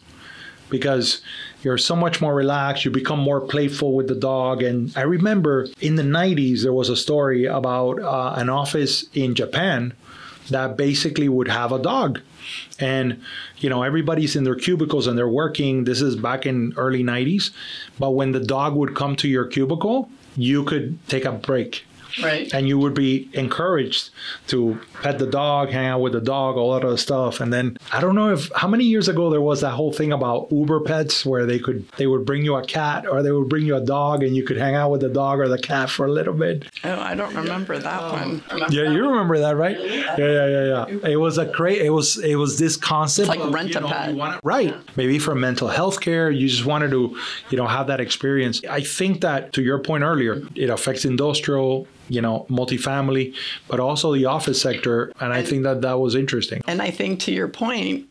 because 0.70 1.20
you're 1.62 1.78
so 1.78 1.94
much 1.94 2.20
more 2.20 2.34
relaxed. 2.34 2.84
You 2.84 2.90
become 2.90 3.20
more 3.20 3.40
playful 3.40 3.94
with 3.94 4.08
the 4.08 4.14
dog. 4.14 4.62
And 4.62 4.92
I 4.96 5.02
remember 5.02 5.68
in 5.80 5.94
the 5.94 6.02
90s, 6.02 6.62
there 6.62 6.72
was 6.72 6.88
a 6.88 6.96
story 6.96 7.46
about 7.46 8.00
uh, 8.00 8.34
an 8.36 8.48
office 8.48 9.06
in 9.14 9.34
Japan 9.34 9.94
that 10.50 10.76
basically 10.76 11.28
would 11.28 11.48
have 11.48 11.72
a 11.72 11.78
dog. 11.78 12.20
And, 12.80 13.22
you 13.58 13.70
know, 13.70 13.84
everybody's 13.84 14.34
in 14.34 14.44
their 14.44 14.56
cubicles 14.56 15.06
and 15.06 15.16
they're 15.16 15.28
working. 15.28 15.84
This 15.84 16.02
is 16.02 16.16
back 16.16 16.46
in 16.46 16.74
early 16.76 17.04
90s. 17.04 17.50
But 17.98 18.10
when 18.10 18.32
the 18.32 18.40
dog 18.40 18.74
would 18.74 18.96
come 18.96 19.14
to 19.16 19.28
your 19.28 19.46
cubicle, 19.46 20.10
you 20.36 20.64
could 20.64 20.98
take 21.08 21.24
a 21.24 21.32
break 21.32 21.84
Right. 22.22 22.52
And 22.52 22.66
you 22.66 22.78
would 22.78 22.94
be 22.94 23.28
encouraged 23.32 24.10
to 24.48 24.80
pet 25.02 25.18
the 25.18 25.26
dog, 25.26 25.70
hang 25.70 25.86
out 25.86 26.00
with 26.00 26.12
the 26.12 26.20
dog, 26.20 26.56
all 26.56 26.74
that 26.74 26.84
other 26.84 26.96
stuff. 26.96 27.40
And 27.40 27.52
then 27.52 27.76
I 27.92 28.00
don't 28.00 28.14
know 28.14 28.30
if 28.32 28.50
how 28.54 28.68
many 28.68 28.84
years 28.84 29.08
ago 29.08 29.30
there 29.30 29.40
was 29.40 29.60
that 29.60 29.70
whole 29.70 29.92
thing 29.92 30.12
about 30.12 30.50
Uber 30.50 30.80
pets 30.80 31.24
where 31.24 31.46
they 31.46 31.58
could 31.58 31.88
they 31.96 32.06
would 32.06 32.24
bring 32.24 32.44
you 32.44 32.56
a 32.56 32.64
cat 32.64 33.06
or 33.06 33.22
they 33.22 33.30
would 33.30 33.48
bring 33.48 33.66
you 33.66 33.76
a 33.76 33.80
dog 33.80 34.22
and 34.22 34.34
you 34.34 34.44
could 34.44 34.56
hang 34.56 34.74
out 34.74 34.90
with 34.90 35.00
the 35.00 35.08
dog 35.08 35.40
or 35.40 35.48
the 35.48 35.58
cat 35.58 35.90
for 35.90 36.06
a 36.06 36.10
little 36.10 36.34
bit. 36.34 36.64
Oh, 36.84 37.00
I 37.00 37.14
don't 37.14 37.34
remember 37.34 37.78
that 37.78 38.02
oh, 38.02 38.12
one. 38.12 38.42
Remember 38.50 38.74
yeah, 38.74 38.84
that 38.84 38.92
you 38.92 39.08
remember 39.08 39.38
that, 39.38 39.56
right? 39.56 39.78
Yeah, 39.78 40.16
yeah, 40.18 40.46
yeah, 40.46 40.86
yeah. 40.88 41.08
It 41.08 41.16
was 41.16 41.38
a 41.38 41.46
great. 41.46 41.82
It 41.82 41.90
was 41.90 42.18
it 42.18 42.36
was 42.36 42.58
this 42.58 42.76
concept 42.76 43.28
it's 43.28 43.36
like 43.36 43.46
of, 43.46 43.52
rent 43.52 43.74
a 43.74 43.80
pet, 43.80 44.14
wanna, 44.14 44.40
right? 44.42 44.74
Maybe 44.96 45.18
for 45.18 45.34
mental 45.34 45.68
health 45.68 46.00
care, 46.00 46.30
you 46.30 46.48
just 46.48 46.64
wanted 46.64 46.90
to, 46.90 47.16
you 47.50 47.56
know, 47.56 47.66
have 47.66 47.86
that 47.88 48.00
experience. 48.00 48.62
I 48.68 48.80
think 48.80 49.20
that 49.22 49.52
to 49.54 49.62
your 49.62 49.78
point 49.78 50.04
earlier, 50.04 50.42
it 50.54 50.70
affects 50.70 51.04
industrial 51.04 51.86
you 52.12 52.20
know, 52.20 52.46
multifamily, 52.50 53.34
but 53.68 53.80
also 53.80 54.12
the 54.12 54.26
office 54.26 54.60
sector. 54.60 55.12
And 55.20 55.32
I 55.32 55.42
think 55.42 55.62
that 55.62 55.80
that 55.80 55.98
was 55.98 56.14
interesting. 56.14 56.62
And 56.66 56.82
I 56.82 56.90
think 56.90 57.20
to 57.20 57.32
your 57.32 57.48
point, 57.48 58.06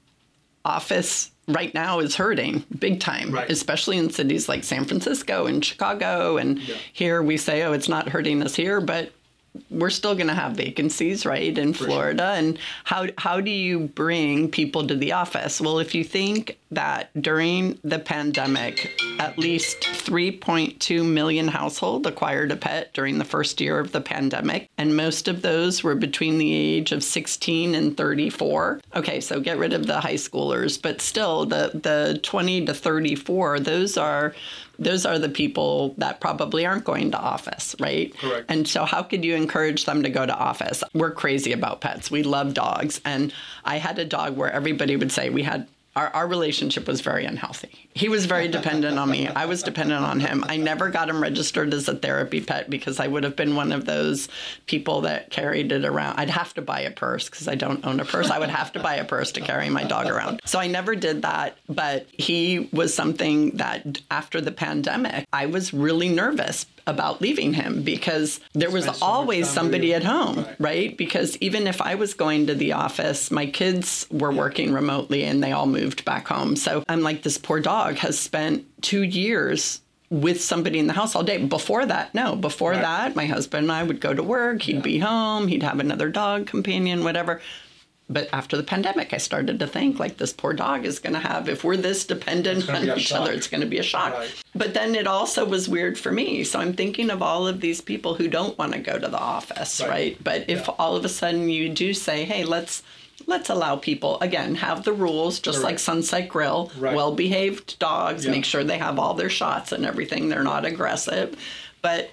office 0.65 1.31
right 1.47 1.73
now 1.73 1.99
is 1.99 2.15
hurting 2.15 2.63
big 2.79 2.99
time, 2.99 3.31
right. 3.31 3.49
especially 3.49 3.97
in 3.97 4.09
cities 4.09 4.47
like 4.49 4.63
San 4.63 4.85
Francisco 4.85 5.45
and 5.45 5.63
Chicago. 5.63 6.37
And 6.37 6.59
yeah. 6.59 6.75
here 6.93 7.21
we 7.21 7.37
say, 7.37 7.63
oh, 7.63 7.73
it's 7.73 7.89
not 7.89 8.09
hurting 8.09 8.41
us 8.41 8.55
here, 8.55 8.81
but 8.81 9.11
we're 9.69 9.89
still 9.89 10.15
going 10.15 10.27
to 10.27 10.33
have 10.33 10.53
vacancies, 10.53 11.25
right, 11.25 11.57
in 11.57 11.73
For 11.73 11.85
Florida. 11.85 12.23
Sure. 12.23 12.37
And 12.37 12.59
how 12.85 13.07
how 13.17 13.41
do 13.41 13.51
you 13.51 13.79
bring 13.79 14.49
people 14.49 14.87
to 14.87 14.95
the 14.95 15.11
office? 15.11 15.59
Well, 15.59 15.79
if 15.79 15.93
you 15.93 16.03
think 16.03 16.57
that 16.71 17.09
during 17.21 17.77
the 17.83 17.99
pandemic, 17.99 18.91
at 19.19 19.37
least 19.37 19.81
3.2 19.81 21.05
million 21.05 21.49
households 21.49 22.07
acquired 22.07 22.51
a 22.51 22.55
pet 22.55 22.93
during 22.93 23.17
the 23.17 23.25
first 23.25 23.59
year 23.59 23.79
of 23.79 23.91
the 23.91 24.01
pandemic, 24.01 24.69
and 24.77 24.95
most 24.95 25.27
of 25.27 25.41
those 25.41 25.83
were 25.83 25.95
between 25.95 26.37
the 26.37 26.53
age 26.53 26.91
of 26.91 27.03
16 27.03 27.75
and 27.75 27.97
34. 27.97 28.79
Okay, 28.95 29.19
so 29.19 29.39
get 29.41 29.57
rid 29.57 29.73
of 29.73 29.85
the 29.85 29.99
high 29.99 30.13
schoolers, 30.13 30.81
but 30.81 31.01
still 31.01 31.45
the 31.45 31.71
the 31.73 32.19
20 32.23 32.65
to 32.65 32.73
34, 32.73 33.59
those 33.59 33.97
are 33.97 34.33
those 34.81 35.05
are 35.05 35.19
the 35.19 35.29
people 35.29 35.93
that 35.99 36.19
probably 36.19 36.65
aren't 36.65 36.83
going 36.83 37.11
to 37.11 37.17
office, 37.17 37.75
right? 37.79 38.17
Correct. 38.17 38.45
And 38.49 38.67
so, 38.67 38.83
how 38.83 39.03
could 39.03 39.23
you 39.23 39.35
encourage 39.35 39.85
them 39.85 40.01
to 40.03 40.09
go 40.09 40.25
to 40.25 40.35
office? 40.35 40.83
We're 40.93 41.11
crazy 41.11 41.53
about 41.53 41.81
pets. 41.81 42.09
We 42.09 42.23
love 42.23 42.55
dogs. 42.55 42.99
And 43.05 43.31
I 43.63 43.77
had 43.77 43.99
a 43.99 44.05
dog 44.05 44.35
where 44.35 44.51
everybody 44.51 44.97
would 44.97 45.11
say 45.11 45.29
we 45.29 45.43
had 45.43 45.67
our, 45.95 46.07
our 46.09 46.27
relationship 46.27 46.87
was 46.87 47.01
very 47.01 47.25
unhealthy. 47.25 47.89
He 47.93 48.07
was 48.07 48.25
very 48.25 48.47
dependent 48.47 48.97
on 48.97 49.09
me. 49.09 49.27
I 49.27 49.45
was 49.45 49.61
dependent 49.61 50.05
on 50.05 50.21
him. 50.21 50.45
I 50.47 50.55
never 50.55 50.89
got 50.89 51.09
him 51.09 51.21
registered 51.21 51.73
as 51.73 51.87
a 51.89 51.95
therapy 51.95 52.39
pet 52.39 52.69
because 52.69 52.99
I 52.99 53.07
would 53.07 53.23
have 53.23 53.35
been 53.35 53.55
one 53.55 53.73
of 53.73 53.85
those 53.85 54.29
people 54.67 55.01
that 55.01 55.29
carried 55.29 55.71
it 55.71 55.83
around. 55.83 56.17
I'd 56.17 56.29
have 56.29 56.53
to 56.53 56.61
buy 56.61 56.81
a 56.81 56.91
purse 56.91 57.29
because 57.29 57.47
I 57.47 57.55
don't 57.55 57.85
own 57.85 57.99
a 57.99 58.05
purse. 58.05 58.29
I 58.29 58.39
would 58.39 58.49
have 58.49 58.71
to 58.73 58.79
buy 58.79 58.95
a 58.95 59.05
purse 59.05 59.33
to 59.33 59.41
carry 59.41 59.69
my 59.69 59.83
dog 59.83 60.07
around. 60.07 60.41
So 60.45 60.59
I 60.59 60.67
never 60.67 60.95
did 60.95 61.23
that. 61.23 61.57
But 61.67 62.07
he 62.13 62.69
was 62.71 62.93
something 62.93 63.57
that 63.57 64.01
after 64.09 64.39
the 64.39 64.51
pandemic, 64.51 65.27
I 65.33 65.47
was 65.47 65.73
really 65.73 66.09
nervous 66.09 66.65
about 66.87 67.21
leaving 67.21 67.53
him 67.53 67.83
because 67.83 68.39
there 68.53 68.71
was 68.71 69.01
always 69.01 69.49
somebody 69.49 69.93
at 69.93 70.03
home, 70.03 70.37
right. 70.37 70.59
right. 70.59 70.97
Because 70.97 71.37
even 71.37 71.67
if 71.67 71.81
I 71.81 71.95
was 71.95 72.13
going 72.13 72.47
to 72.47 72.55
the 72.55 72.73
office, 72.73 73.31
my 73.31 73.45
kids 73.45 74.07
were 74.11 74.31
working 74.31 74.73
remotely 74.73 75.23
and 75.23 75.43
they 75.43 75.51
all 75.51 75.67
moved 75.67 76.05
back 76.05 76.27
home. 76.27 76.55
So 76.55 76.83
I'm 76.87 77.01
like, 77.01 77.23
this 77.23 77.37
poor 77.37 77.59
dog 77.59 77.95
has 77.97 78.17
spent 78.19 78.65
two 78.81 79.03
years 79.03 79.81
with 80.09 80.41
somebody 80.41 80.77
in 80.77 80.87
the 80.87 80.93
house 80.93 81.15
all 81.15 81.23
day. 81.23 81.37
Before 81.37 81.85
that, 81.85 82.13
no. 82.13 82.35
Before 82.35 82.71
right. 82.71 82.81
that, 82.81 83.15
my 83.15 83.25
husband 83.25 83.63
and 83.63 83.71
I 83.71 83.83
would 83.83 84.01
go 84.01 84.13
to 84.13 84.23
work. 84.23 84.61
He'd 84.61 84.77
yeah. 84.77 84.81
be 84.81 84.99
home. 84.99 85.47
He'd 85.47 85.63
have 85.63 85.79
another 85.79 86.09
dog 86.09 86.47
companion, 86.47 87.03
whatever 87.03 87.41
but 88.11 88.27
after 88.33 88.57
the 88.57 88.63
pandemic, 88.63 89.13
I 89.13 89.17
started 89.17 89.59
to 89.59 89.67
think 89.67 89.99
like 89.99 90.17
this 90.17 90.33
poor 90.33 90.53
dog 90.53 90.85
is 90.85 90.99
going 90.99 91.13
to 91.13 91.19
have, 91.19 91.47
if 91.47 91.63
we're 91.63 91.77
this 91.77 92.05
dependent 92.05 92.69
on 92.69 92.89
each 92.89 93.07
shock. 93.07 93.21
other, 93.21 93.31
it's 93.31 93.47
going 93.47 93.61
to 93.61 93.67
be 93.67 93.77
a 93.77 93.83
shock. 93.83 94.13
Right. 94.13 94.43
But 94.53 94.73
then 94.73 94.95
it 94.95 95.07
also 95.07 95.45
was 95.45 95.69
weird 95.69 95.97
for 95.97 96.11
me. 96.11 96.43
So 96.43 96.59
I'm 96.59 96.73
thinking 96.73 97.09
of 97.09 97.21
all 97.21 97.47
of 97.47 97.61
these 97.61 97.79
people 97.79 98.15
who 98.15 98.27
don't 98.27 98.57
want 98.57 98.73
to 98.73 98.79
go 98.79 98.99
to 98.99 99.07
the 99.07 99.19
office, 99.19 99.79
right? 99.79 99.89
right? 99.89 100.23
But 100.23 100.49
if 100.49 100.67
yeah. 100.67 100.73
all 100.77 100.95
of 100.95 101.05
a 101.05 101.09
sudden 101.09 101.49
you 101.49 101.69
do 101.69 101.93
say, 101.93 102.25
hey, 102.25 102.43
let's 102.43 102.83
let's 103.27 103.51
allow 103.51 103.75
people 103.75 104.19
again 104.19 104.55
have 104.55 104.83
the 104.83 104.91
rules 104.91 105.39
just 105.39 105.59
right. 105.59 105.65
like 105.65 105.79
sunset 105.79 106.27
grill 106.27 106.71
right. 106.79 106.95
well 106.95 107.13
behaved 107.13 107.77
dogs 107.77 108.25
yeah. 108.25 108.31
make 108.31 108.43
sure 108.43 108.63
they 108.63 108.79
have 108.79 108.97
all 108.97 109.13
their 109.13 109.29
shots 109.29 109.71
and 109.71 109.85
everything 109.85 110.27
they're 110.27 110.41
not 110.41 110.65
aggressive 110.65 111.39
but 111.83 112.09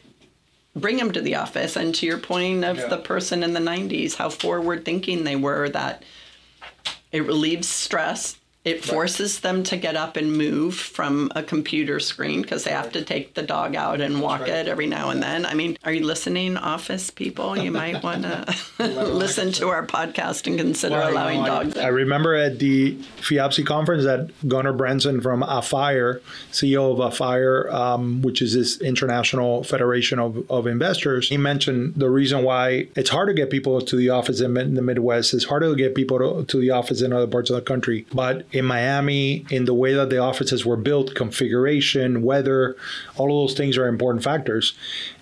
bring 0.80 0.96
them 0.96 1.12
to 1.12 1.20
the 1.20 1.36
office. 1.36 1.76
And 1.76 1.94
to 1.96 2.06
your 2.06 2.18
point 2.18 2.64
of 2.64 2.78
yeah. 2.78 2.86
the 2.86 2.98
person 2.98 3.42
in 3.42 3.52
the 3.52 3.60
90s, 3.60 4.14
how 4.14 4.30
forward 4.30 4.84
thinking 4.84 5.24
they 5.24 5.36
were 5.36 5.68
that 5.70 6.02
it 7.12 7.20
relieves 7.20 7.68
stress 7.68 8.37
it 8.68 8.84
forces 8.84 9.40
them 9.40 9.62
to 9.62 9.78
get 9.78 9.96
up 9.96 10.18
and 10.18 10.30
move 10.30 10.74
from 10.74 11.32
a 11.34 11.42
computer 11.42 11.98
screen 11.98 12.42
because 12.42 12.64
they 12.64 12.70
have 12.70 12.92
to 12.92 13.02
take 13.02 13.32
the 13.32 13.42
dog 13.42 13.74
out 13.74 14.02
and 14.02 14.20
walk 14.20 14.40
right. 14.40 14.50
it 14.50 14.68
every 14.68 14.86
now 14.86 15.08
and 15.08 15.22
then. 15.22 15.46
I 15.46 15.54
mean, 15.54 15.78
are 15.84 15.92
you 15.92 16.04
listening, 16.04 16.58
office 16.58 17.10
people? 17.10 17.56
You 17.56 17.70
might 17.72 18.02
want 18.08 18.22
to 18.76 18.86
listen 18.86 19.52
to 19.52 19.68
our 19.68 19.86
podcast 19.86 20.46
and 20.46 20.58
consider 20.58 20.96
well, 20.96 21.12
allowing 21.12 21.44
dogs. 21.44 21.78
I, 21.78 21.84
I, 21.84 21.88
remember 21.88 22.34
at 22.34 22.58
the 22.58 22.94
FIABCI 22.96 23.64
conference 23.64 24.04
that 24.04 24.30
Gunnar 24.46 24.74
Branson 24.74 25.22
from 25.22 25.42
AFIRE, 25.42 26.20
CEO 26.52 26.92
of 26.92 27.00
AFIRE, 27.00 27.72
um, 27.72 28.20
which 28.20 28.42
is 28.42 28.52
this 28.52 28.78
international 28.82 29.64
federation 29.64 30.18
of, 30.18 30.48
of 30.50 30.66
investors, 30.66 31.30
he 31.30 31.38
mentioned 31.38 31.94
the 31.96 32.10
reason 32.10 32.44
why 32.44 32.88
it's 32.96 33.08
hard 33.08 33.28
to 33.28 33.34
get 33.34 33.48
people 33.48 33.80
to 33.80 33.96
the 33.96 34.10
office 34.10 34.42
in, 34.42 34.54
in 34.58 34.74
the 34.74 34.82
Midwest. 34.82 35.32
It's 35.32 35.44
harder 35.44 35.70
to 35.70 35.76
get 35.76 35.94
people 35.94 36.18
to, 36.18 36.44
to 36.44 36.60
the 36.60 36.70
office 36.70 37.00
in 37.00 37.14
other 37.14 37.26
parts 37.26 37.48
of 37.48 37.56
the 37.56 37.62
country. 37.62 38.04
But 38.12 38.44
in 38.58 38.64
Miami, 38.64 39.46
in 39.50 39.64
the 39.64 39.74
way 39.74 39.94
that 39.94 40.10
the 40.10 40.18
offices 40.18 40.66
were 40.66 40.76
built, 40.76 41.14
configuration, 41.14 42.22
weather, 42.22 42.76
all 43.16 43.26
of 43.26 43.48
those 43.48 43.56
things 43.56 43.78
are 43.78 43.88
important 43.88 44.22
factors. 44.22 44.74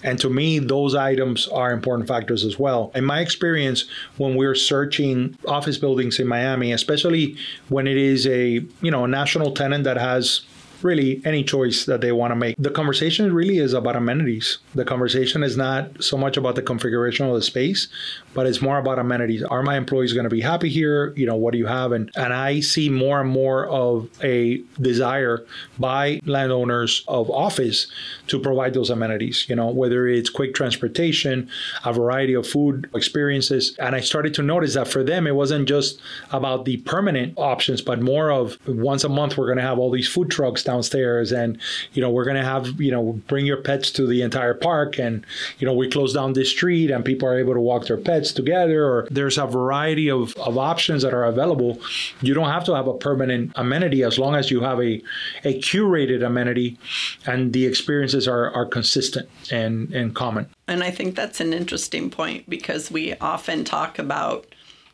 And 0.02 0.18
to 0.20 0.30
me, 0.30 0.58
those 0.58 0.94
items 0.94 1.46
are 1.48 1.72
important 1.72 2.08
factors 2.08 2.44
as 2.44 2.58
well. 2.58 2.90
In 2.94 3.04
my 3.04 3.20
experience, 3.20 3.84
when 4.16 4.36
we're 4.36 4.54
searching 4.54 5.36
office 5.46 5.78
buildings 5.78 6.18
in 6.18 6.26
Miami, 6.26 6.72
especially 6.72 7.36
when 7.68 7.86
it 7.86 7.96
is 7.96 8.26
a 8.26 8.64
you 8.80 8.90
know 8.90 9.04
a 9.04 9.08
national 9.08 9.52
tenant 9.52 9.84
that 9.84 9.96
has 9.96 10.42
really 10.82 11.22
any 11.24 11.42
choice 11.42 11.84
that 11.86 12.00
they 12.00 12.12
want 12.12 12.30
to 12.30 12.36
make. 12.36 12.54
The 12.58 12.70
conversation 12.70 13.32
really 13.32 13.58
is 13.58 13.72
about 13.72 13.96
amenities. 13.96 14.58
The 14.74 14.84
conversation 14.84 15.42
is 15.42 15.56
not 15.56 16.02
so 16.02 16.16
much 16.16 16.36
about 16.36 16.54
the 16.54 16.62
configuration 16.62 17.26
of 17.26 17.34
the 17.34 17.42
space, 17.42 17.88
but 18.36 18.46
it's 18.46 18.60
more 18.60 18.76
about 18.76 18.98
amenities. 18.98 19.42
Are 19.42 19.62
my 19.62 19.78
employees 19.78 20.12
going 20.12 20.24
to 20.24 20.30
be 20.30 20.42
happy 20.42 20.68
here? 20.68 21.14
You 21.16 21.24
know, 21.24 21.36
what 21.36 21.52
do 21.52 21.58
you 21.58 21.66
have? 21.66 21.92
And 21.92 22.10
and 22.16 22.34
I 22.34 22.60
see 22.60 22.90
more 22.90 23.22
and 23.22 23.30
more 23.30 23.66
of 23.66 24.10
a 24.22 24.58
desire 24.78 25.44
by 25.78 26.20
landowners 26.26 27.02
of 27.08 27.30
office 27.30 27.86
to 28.26 28.38
provide 28.38 28.74
those 28.74 28.90
amenities, 28.90 29.48
you 29.48 29.56
know, 29.56 29.68
whether 29.68 30.06
it's 30.06 30.28
quick 30.28 30.54
transportation, 30.54 31.48
a 31.86 31.94
variety 31.94 32.34
of 32.34 32.46
food 32.46 32.90
experiences. 32.94 33.74
And 33.78 33.96
I 33.96 34.00
started 34.00 34.34
to 34.34 34.42
notice 34.42 34.74
that 34.74 34.86
for 34.86 35.02
them 35.02 35.26
it 35.26 35.34
wasn't 35.34 35.66
just 35.66 35.98
about 36.30 36.66
the 36.66 36.76
permanent 36.78 37.32
options, 37.38 37.80
but 37.80 38.02
more 38.02 38.30
of 38.30 38.58
once 38.68 39.02
a 39.02 39.08
month 39.08 39.38
we're 39.38 39.46
going 39.46 39.56
to 39.56 39.62
have 39.62 39.78
all 39.78 39.90
these 39.90 40.08
food 40.08 40.30
trucks 40.30 40.62
downstairs 40.62 41.32
and 41.32 41.58
you 41.94 42.02
know 42.02 42.10
we're 42.10 42.24
going 42.24 42.36
to 42.36 42.44
have 42.44 42.78
you 42.78 42.90
know 42.90 43.18
bring 43.28 43.46
your 43.46 43.62
pets 43.62 43.90
to 43.92 44.06
the 44.06 44.20
entire 44.20 44.52
park 44.52 44.98
and 44.98 45.24
you 45.58 45.66
know 45.66 45.72
we 45.72 45.88
close 45.88 46.12
down 46.12 46.34
this 46.34 46.50
street 46.50 46.90
and 46.90 47.02
people 47.02 47.26
are 47.26 47.38
able 47.38 47.54
to 47.54 47.60
walk 47.60 47.86
their 47.86 47.96
pets 47.96 48.25
together 48.32 48.84
or 48.84 49.06
there's 49.10 49.38
a 49.38 49.46
variety 49.46 50.10
of, 50.10 50.34
of 50.36 50.58
options 50.58 51.02
that 51.02 51.14
are 51.14 51.24
available 51.24 51.80
you 52.20 52.34
don't 52.34 52.48
have 52.48 52.64
to 52.64 52.74
have 52.74 52.86
a 52.86 52.94
permanent 52.94 53.52
amenity 53.56 54.02
as 54.02 54.18
long 54.18 54.34
as 54.34 54.50
you 54.50 54.60
have 54.60 54.78
a, 54.80 55.02
a 55.44 55.58
curated 55.60 56.24
amenity 56.24 56.78
and 57.26 57.52
the 57.52 57.66
experiences 57.66 58.28
are, 58.28 58.50
are 58.52 58.66
consistent 58.66 59.28
and, 59.50 59.92
and 59.92 60.14
common. 60.14 60.48
And 60.68 60.82
i 60.82 60.90
think 60.90 61.14
that's 61.14 61.40
an 61.40 61.52
interesting 61.52 62.10
point 62.10 62.48
because 62.48 62.90
we 62.90 63.14
often 63.14 63.64
talk 63.64 63.98
about 63.98 64.46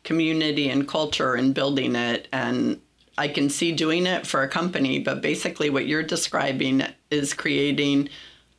community 0.03 0.69
and 0.69 0.87
culture 0.87 1.35
and 1.35 1.53
building 1.53 1.95
it 1.95 2.27
and 2.31 2.79
I 3.17 3.27
can 3.27 3.49
see 3.49 3.71
doing 3.71 4.07
it 4.07 4.25
for 4.25 4.41
a 4.41 4.47
company, 4.47 4.99
but 4.99 5.21
basically 5.21 5.69
what 5.69 5.85
you're 5.85 6.03
describing 6.03 6.83
is 7.11 7.33
creating 7.33 8.09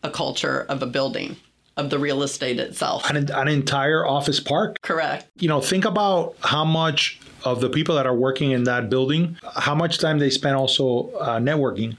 a 0.02 0.10
culture 0.10 0.64
of 0.68 0.82
a 0.82 0.87
building, 0.87 1.37
of 1.76 1.90
the 1.90 1.98
real 1.98 2.22
estate 2.22 2.58
itself. 2.58 3.08
An, 3.10 3.30
an 3.30 3.48
entire 3.48 4.06
office 4.06 4.40
park? 4.40 4.80
Correct. 4.82 5.28
You 5.38 5.48
know, 5.48 5.60
think 5.60 5.84
about 5.84 6.37
how 6.40 6.64
much 6.64 7.20
of 7.44 7.60
the 7.60 7.68
people 7.68 7.94
that 7.96 8.06
are 8.06 8.14
working 8.14 8.52
in 8.52 8.64
that 8.64 8.88
building, 8.88 9.37
how 9.56 9.74
much 9.74 9.98
time 9.98 10.18
they 10.18 10.30
spend 10.30 10.56
also 10.56 11.10
uh, 11.20 11.38
networking 11.38 11.96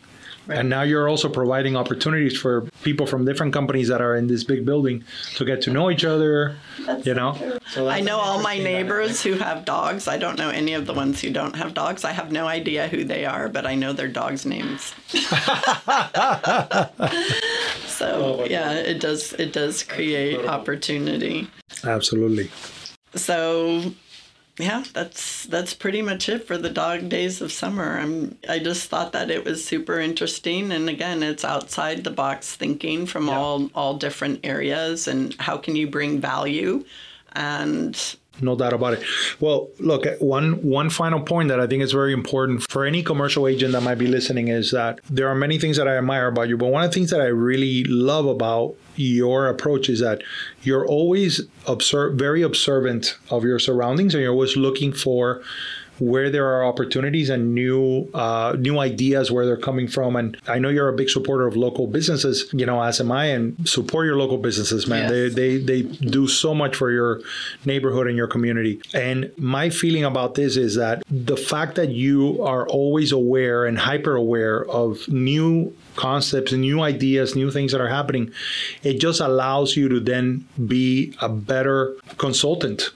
Right. 0.47 0.59
And 0.59 0.69
now 0.69 0.83
you're 0.83 1.09
also 1.09 1.27
providing 1.27 1.75
opportunities 1.75 2.37
for 2.37 2.61
people 2.83 3.07
from 3.07 3.25
different 3.25 3.51
companies 3.51 3.87
that 3.87 4.01
are 4.01 4.15
in 4.15 4.27
this 4.27 4.43
big 4.43 4.65
building 4.65 5.03
to 5.35 5.45
get 5.45 5.61
to 5.63 5.71
know 5.71 5.89
each 5.89 6.05
other. 6.05 6.55
That's 6.85 7.05
you 7.05 7.15
know, 7.15 7.59
so 7.71 7.87
I 7.87 8.01
know 8.01 8.17
all 8.17 8.41
my 8.41 8.59
neighbors 8.59 9.23
who 9.23 9.33
have 9.33 9.65
dogs. 9.65 10.07
I 10.07 10.17
don't 10.17 10.37
know 10.37 10.49
any 10.49 10.73
of 10.73 10.85
the 10.85 10.93
ones 10.93 11.21
who 11.21 11.31
don't 11.31 11.55
have 11.55 11.73
dogs. 11.73 12.03
I 12.03 12.11
have 12.11 12.31
no 12.31 12.47
idea 12.47 12.87
who 12.87 13.03
they 13.03 13.25
are, 13.25 13.49
but 13.49 13.65
I 13.65 13.73
know 13.73 13.93
their 13.93 14.07
dogs' 14.07 14.45
names. 14.45 14.93
so 17.97 18.39
oh 18.41 18.45
yeah, 18.45 18.73
it 18.73 18.99
does 18.99 19.33
it 19.33 19.53
does 19.53 19.83
create 19.83 20.45
opportunity. 20.45 21.47
Absolutely. 21.83 22.49
So 23.15 23.93
yeah, 24.57 24.83
that's 24.93 25.45
that's 25.45 25.73
pretty 25.73 26.01
much 26.01 26.29
it 26.29 26.47
for 26.47 26.57
the 26.57 26.69
dog 26.69 27.09
days 27.09 27.41
of 27.41 27.51
summer. 27.51 27.97
I'm 27.99 28.37
I 28.47 28.59
just 28.59 28.89
thought 28.89 29.11
that 29.13 29.29
it 29.29 29.43
was 29.43 29.63
super 29.63 29.99
interesting 29.99 30.71
and 30.71 30.89
again, 30.89 31.23
it's 31.23 31.45
outside 31.45 32.03
the 32.03 32.11
box 32.11 32.55
thinking 32.55 33.05
from 33.05 33.27
yeah. 33.27 33.37
all 33.37 33.69
all 33.75 33.97
different 33.97 34.41
areas 34.43 35.07
and 35.07 35.33
how 35.39 35.57
can 35.57 35.75
you 35.75 35.87
bring 35.87 36.19
value 36.19 36.85
and 37.33 38.15
no 38.41 38.55
doubt 38.55 38.73
about 38.73 38.93
it. 38.93 39.03
Well, 39.39 39.69
look, 39.79 40.05
one 40.19 40.61
one 40.63 40.89
final 40.89 41.19
point 41.19 41.49
that 41.49 41.59
I 41.59 41.67
think 41.67 41.83
is 41.83 41.91
very 41.91 42.13
important 42.13 42.69
for 42.69 42.85
any 42.85 43.03
commercial 43.03 43.47
agent 43.47 43.71
that 43.73 43.81
might 43.81 43.95
be 43.95 44.07
listening 44.07 44.47
is 44.47 44.71
that 44.71 44.99
there 45.09 45.27
are 45.27 45.35
many 45.35 45.57
things 45.57 45.77
that 45.77 45.87
I 45.87 45.97
admire 45.97 46.27
about 46.27 46.49
you, 46.49 46.57
but 46.57 46.67
one 46.67 46.83
of 46.83 46.91
the 46.91 46.95
things 46.95 47.09
that 47.11 47.21
I 47.21 47.25
really 47.27 47.83
love 47.85 48.25
about 48.25 48.75
your 48.95 49.47
approach 49.47 49.89
is 49.89 49.99
that 49.99 50.21
you're 50.63 50.85
always 50.85 51.41
observe 51.67 52.15
very 52.15 52.41
observant 52.41 53.17
of 53.29 53.43
your 53.43 53.59
surroundings 53.59 54.13
and 54.13 54.21
you're 54.21 54.31
always 54.31 54.55
looking 54.55 54.93
for 54.93 55.41
where 55.99 56.29
there 56.29 56.47
are 56.47 56.65
opportunities 56.65 57.29
and 57.29 57.55
new 57.55 58.09
uh, 58.13 58.55
new 58.59 58.79
ideas 58.79 59.31
where 59.31 59.45
they're 59.45 59.57
coming 59.57 59.87
from. 59.87 60.15
And 60.15 60.37
I 60.47 60.59
know 60.59 60.69
you're 60.69 60.89
a 60.89 60.93
big 60.93 61.09
supporter 61.09 61.47
of 61.47 61.55
local 61.55 61.87
businesses, 61.87 62.45
you 62.53 62.65
know, 62.65 62.81
as 62.81 62.99
am 62.99 63.11
I. 63.11 63.25
And 63.25 63.67
support 63.67 64.05
your 64.05 64.17
local 64.17 64.37
businesses, 64.37 64.87
man. 64.87 65.11
Yes. 65.11 65.33
They, 65.35 65.57
they 65.57 65.81
they 65.81 65.81
do 65.81 66.27
so 66.27 66.53
much 66.53 66.75
for 66.75 66.91
your 66.91 67.21
neighborhood 67.65 68.07
and 68.07 68.17
your 68.17 68.27
community. 68.27 68.81
And 68.93 69.31
my 69.37 69.69
feeling 69.69 70.03
about 70.03 70.35
this 70.35 70.57
is 70.57 70.75
that 70.75 71.03
the 71.09 71.37
fact 71.37 71.75
that 71.75 71.89
you 71.89 72.41
are 72.43 72.67
always 72.67 73.11
aware 73.11 73.65
and 73.65 73.77
hyper 73.77 74.15
aware 74.15 74.65
of 74.65 75.07
new 75.07 75.73
concepts 75.95 76.51
and 76.51 76.61
new 76.61 76.81
ideas, 76.81 77.35
new 77.35 77.51
things 77.51 77.71
that 77.71 77.81
are 77.81 77.87
happening, 77.87 78.31
it 78.83 78.99
just 78.99 79.21
allows 79.21 79.75
you 79.75 79.87
to 79.89 79.99
then 79.99 80.45
be 80.67 81.15
a 81.21 81.29
better 81.29 81.95
consultant 82.17 82.91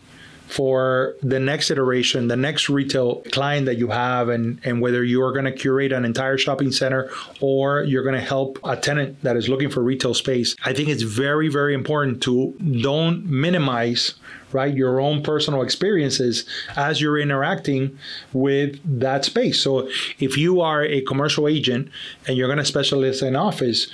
for 0.50 1.16
the 1.22 1.40
next 1.40 1.70
iteration, 1.70 2.28
the 2.28 2.36
next 2.36 2.70
retail 2.70 3.22
client 3.32 3.68
that 3.68 3.78
you 3.78 3.90
have, 3.90 4.30
and, 4.30 4.60
and 4.64 4.82
whether 4.82 5.04
you 5.04 5.22
are 5.22 5.32
going 5.32 5.46
to 5.46 5.52
curate 5.52 5.92
an 5.92 6.04
entire 6.04 6.40
shopping 6.40 6.72
center 6.72 7.12
or 7.40 7.84
you're 7.84 8.02
going 8.02 8.16
to 8.16 8.22
help 8.22 8.58
a 8.64 8.76
tenant 8.76 9.22
that 9.22 9.38
is 9.38 9.48
looking 9.48 9.70
for 9.70 9.84
retail 9.84 10.16
space. 10.16 10.56
I 10.66 10.74
think 10.74 10.90
it's 10.90 11.04
very, 11.04 11.50
very 11.50 11.76
important 11.76 12.24
to 12.24 12.56
don't 12.82 13.26
minimize 13.26 14.16
right 14.52 14.76
your 14.76 15.00
own 15.00 15.22
personal 15.22 15.62
experiences 15.62 16.46
as 16.76 17.00
you're 17.00 17.20
interacting 17.20 17.98
with 18.34 18.80
that 19.00 19.24
space 19.24 19.62
so 19.62 19.88
if 20.18 20.38
you 20.38 20.62
are 20.62 20.84
a 20.84 21.02
commercial 21.02 21.48
agent 21.48 21.88
and 22.28 22.36
you're 22.36 22.48
going 22.48 22.58
to 22.58 22.66
specialize 22.66 23.22
in 23.22 23.36
office 23.36 23.88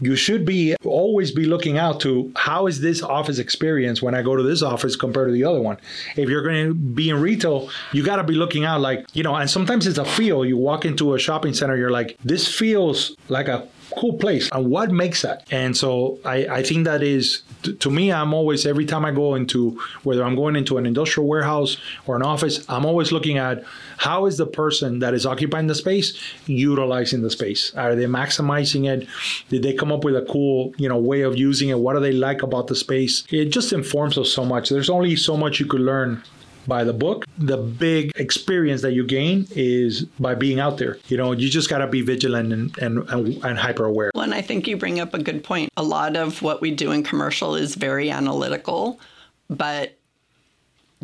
you 0.00 0.16
should 0.16 0.44
be 0.44 0.76
always 0.84 1.30
be 1.32 1.44
looking 1.44 1.78
out 1.78 2.00
to 2.00 2.32
how 2.36 2.66
is 2.66 2.80
this 2.80 3.02
office 3.02 3.38
experience 3.38 4.02
when 4.02 4.14
I 4.14 4.22
go 4.22 4.36
to 4.36 4.42
this 4.42 4.62
office 4.62 4.96
compared 4.96 5.28
to 5.28 5.32
the 5.32 5.44
other 5.44 5.60
one. 5.60 5.78
If 6.16 6.28
you're 6.28 6.42
going 6.42 6.68
to 6.68 6.74
be 6.74 7.10
in 7.10 7.20
retail, 7.20 7.70
you 7.92 8.04
got 8.04 8.16
to 8.16 8.24
be 8.24 8.34
looking 8.34 8.64
out 8.64 8.80
like, 8.80 9.06
you 9.12 9.22
know, 9.22 9.34
and 9.34 9.48
sometimes 9.48 9.86
it's 9.86 9.98
a 9.98 10.04
feel. 10.04 10.44
You 10.44 10.56
walk 10.56 10.84
into 10.84 11.14
a 11.14 11.18
shopping 11.18 11.54
center, 11.54 11.76
you're 11.76 11.90
like, 11.90 12.16
this 12.24 12.46
feels 12.52 13.16
like 13.28 13.48
a 13.48 13.68
cool 13.96 14.14
place. 14.14 14.48
And 14.52 14.70
what 14.70 14.90
makes 14.90 15.22
that? 15.22 15.46
And 15.50 15.76
so 15.76 16.18
I, 16.24 16.46
I 16.46 16.62
think 16.62 16.84
that 16.84 17.02
is, 17.02 17.42
to, 17.62 17.72
to 17.74 17.90
me, 17.90 18.12
I'm 18.12 18.34
always, 18.34 18.66
every 18.66 18.86
time 18.86 19.04
I 19.04 19.10
go 19.10 19.34
into, 19.34 19.80
whether 20.02 20.22
I'm 20.24 20.34
going 20.34 20.56
into 20.56 20.78
an 20.78 20.86
industrial 20.86 21.28
warehouse 21.28 21.76
or 22.06 22.16
an 22.16 22.22
office, 22.22 22.64
I'm 22.68 22.84
always 22.84 23.12
looking 23.12 23.38
at 23.38 23.64
how 23.96 24.26
is 24.26 24.36
the 24.36 24.46
person 24.46 25.00
that 25.00 25.14
is 25.14 25.26
occupying 25.26 25.66
the 25.66 25.74
space 25.74 26.18
utilizing 26.46 27.22
the 27.22 27.30
space? 27.30 27.74
Are 27.74 27.94
they 27.94 28.04
maximizing 28.04 28.88
it? 28.88 29.08
Did 29.48 29.62
they 29.62 29.72
come 29.72 29.92
up 29.92 30.04
with 30.04 30.16
a 30.16 30.22
cool, 30.22 30.74
you 30.76 30.88
know, 30.88 30.98
way 30.98 31.22
of 31.22 31.36
using 31.36 31.68
it? 31.68 31.78
What 31.78 31.94
do 31.94 32.00
they 32.00 32.12
like 32.12 32.42
about 32.42 32.66
the 32.66 32.74
space? 32.74 33.24
It 33.30 33.46
just 33.46 33.72
informs 33.72 34.18
us 34.18 34.32
so 34.32 34.44
much. 34.44 34.68
There's 34.68 34.90
only 34.90 35.16
so 35.16 35.36
much 35.36 35.60
you 35.60 35.66
could 35.66 35.80
learn 35.80 36.22
by 36.68 36.84
the 36.84 36.92
book. 36.92 37.24
The 37.38 37.56
big 37.56 38.12
experience 38.16 38.82
that 38.82 38.92
you 38.92 39.04
gain 39.04 39.48
is 39.52 40.02
by 40.20 40.34
being 40.34 40.60
out 40.60 40.78
there. 40.78 40.98
You 41.08 41.16
know, 41.16 41.32
you 41.32 41.48
just 41.48 41.70
got 41.70 41.78
to 41.78 41.86
be 41.86 42.02
vigilant 42.02 42.52
and, 42.52 42.78
and, 42.78 42.98
and, 43.08 43.44
and 43.44 43.58
hyper 43.58 43.86
aware. 43.86 44.10
Well, 44.14 44.24
and 44.24 44.34
I 44.34 44.42
think 44.42 44.68
you 44.68 44.76
bring 44.76 45.00
up 45.00 45.14
a 45.14 45.22
good 45.22 45.42
point. 45.42 45.70
A 45.76 45.82
lot 45.82 46.16
of 46.16 46.42
what 46.42 46.60
we 46.60 46.70
do 46.70 46.92
in 46.92 47.02
commercial 47.02 47.56
is 47.56 47.74
very 47.74 48.10
analytical, 48.10 49.00
but 49.48 49.96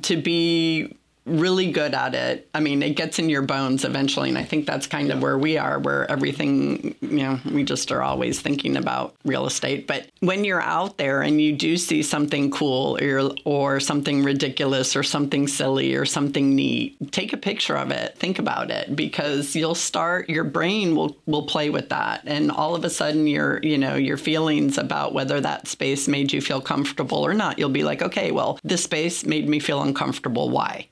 to 0.03 0.21
be 0.21 0.95
really 1.27 1.71
good 1.71 1.95
at 1.95 2.15
it. 2.15 2.49
I 2.55 2.61
mean, 2.61 2.83
it 2.83 2.97
gets 2.97 3.19
in 3.19 3.31
your 3.31 3.43
bones 3.43 3.85
eventually. 3.85 4.29
And 4.29 4.37
I 4.37 4.45
think 4.45 4.67
that's 4.67 4.87
kind 4.87 5.11
of 5.11 5.23
where 5.23 5.39
we 5.39 5.57
are, 5.57 5.79
where 5.79 6.11
everything, 6.11 6.95
you 7.01 7.23
know, 7.23 7.41
we 7.51 7.65
just 7.65 7.91
are 7.91 8.03
always 8.03 8.41
thinking 8.41 8.77
about 8.77 9.15
real 9.25 9.47
estate. 9.47 9.87
But 9.87 10.09
when 10.21 10.45
you're 10.45 10.61
out 10.61 10.99
there 10.99 11.23
and 11.23 11.41
you 11.41 11.53
do 11.53 11.77
see 11.77 12.03
something 12.03 12.51
cool 12.51 12.99
or, 13.01 13.33
or 13.45 13.81
something 13.81 14.23
ridiculous 14.23 14.97
or 14.97 15.03
something 15.03 15.49
silly 15.49 15.95
or 15.95 16.05
something 16.05 16.55
neat, 16.55 17.13
take 17.13 17.33
a 17.33 17.39
picture 17.39 17.77
of 17.77 17.91
it, 17.91 18.19
think 18.19 18.39
about 18.39 18.71
it, 18.71 18.95
because 18.95 19.57
you'll 19.57 19.75
start, 19.75 20.29
your 20.29 20.45
brain 20.45 20.95
will, 20.95 21.17
will 21.27 21.47
play 21.47 21.71
with 21.71 21.89
that. 21.89 22.23
And 22.27 22.51
all 22.51 22.75
of 22.75 22.85
a 22.85 22.91
sudden, 22.91 23.27
your, 23.27 23.61
you 23.63 23.79
know, 23.79 23.95
your 23.95 24.17
feelings 24.17 24.79
about 24.79 25.15
whether 25.15 25.41
that 25.41 25.69
space 25.69 26.07
made 26.07 26.33
you 26.33 26.41
feel 26.41 26.61
comfortable 26.61 27.25
or 27.25 27.35
not, 27.35 27.59
you'll 27.59 27.71
be 27.71 27.85
like, 27.85 28.03
okay, 28.03 28.31
well, 28.31 28.59
this 28.63 28.85
space 28.85 29.25
made 29.25 29.49
me 29.49 29.59
feel 29.59 29.83
uncomfortable. 29.83 30.51
Why? 30.51 30.89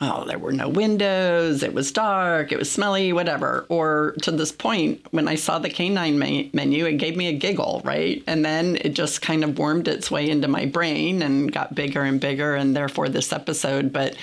Oh, 0.00 0.24
there 0.26 0.38
were 0.38 0.52
no 0.52 0.68
windows, 0.68 1.62
it 1.62 1.72
was 1.72 1.90
dark, 1.90 2.52
it 2.52 2.58
was 2.58 2.70
smelly, 2.70 3.12
whatever. 3.12 3.64
Or 3.68 4.14
to 4.22 4.30
this 4.30 4.52
point, 4.52 5.04
when 5.10 5.26
I 5.26 5.36
saw 5.36 5.58
the 5.58 5.70
canine 5.70 6.18
me- 6.18 6.50
menu, 6.52 6.84
it 6.84 6.98
gave 6.98 7.16
me 7.16 7.28
a 7.28 7.32
giggle, 7.32 7.80
right? 7.84 8.22
And 8.26 8.44
then 8.44 8.76
it 8.82 8.90
just 8.90 9.22
kind 9.22 9.42
of 9.42 9.58
wormed 9.58 9.88
its 9.88 10.10
way 10.10 10.28
into 10.28 10.48
my 10.48 10.66
brain 10.66 11.22
and 11.22 11.50
got 11.50 11.74
bigger 11.74 12.02
and 12.02 12.20
bigger, 12.20 12.54
and 12.54 12.76
therefore 12.76 13.08
this 13.08 13.32
episode. 13.32 13.92
But 13.92 14.16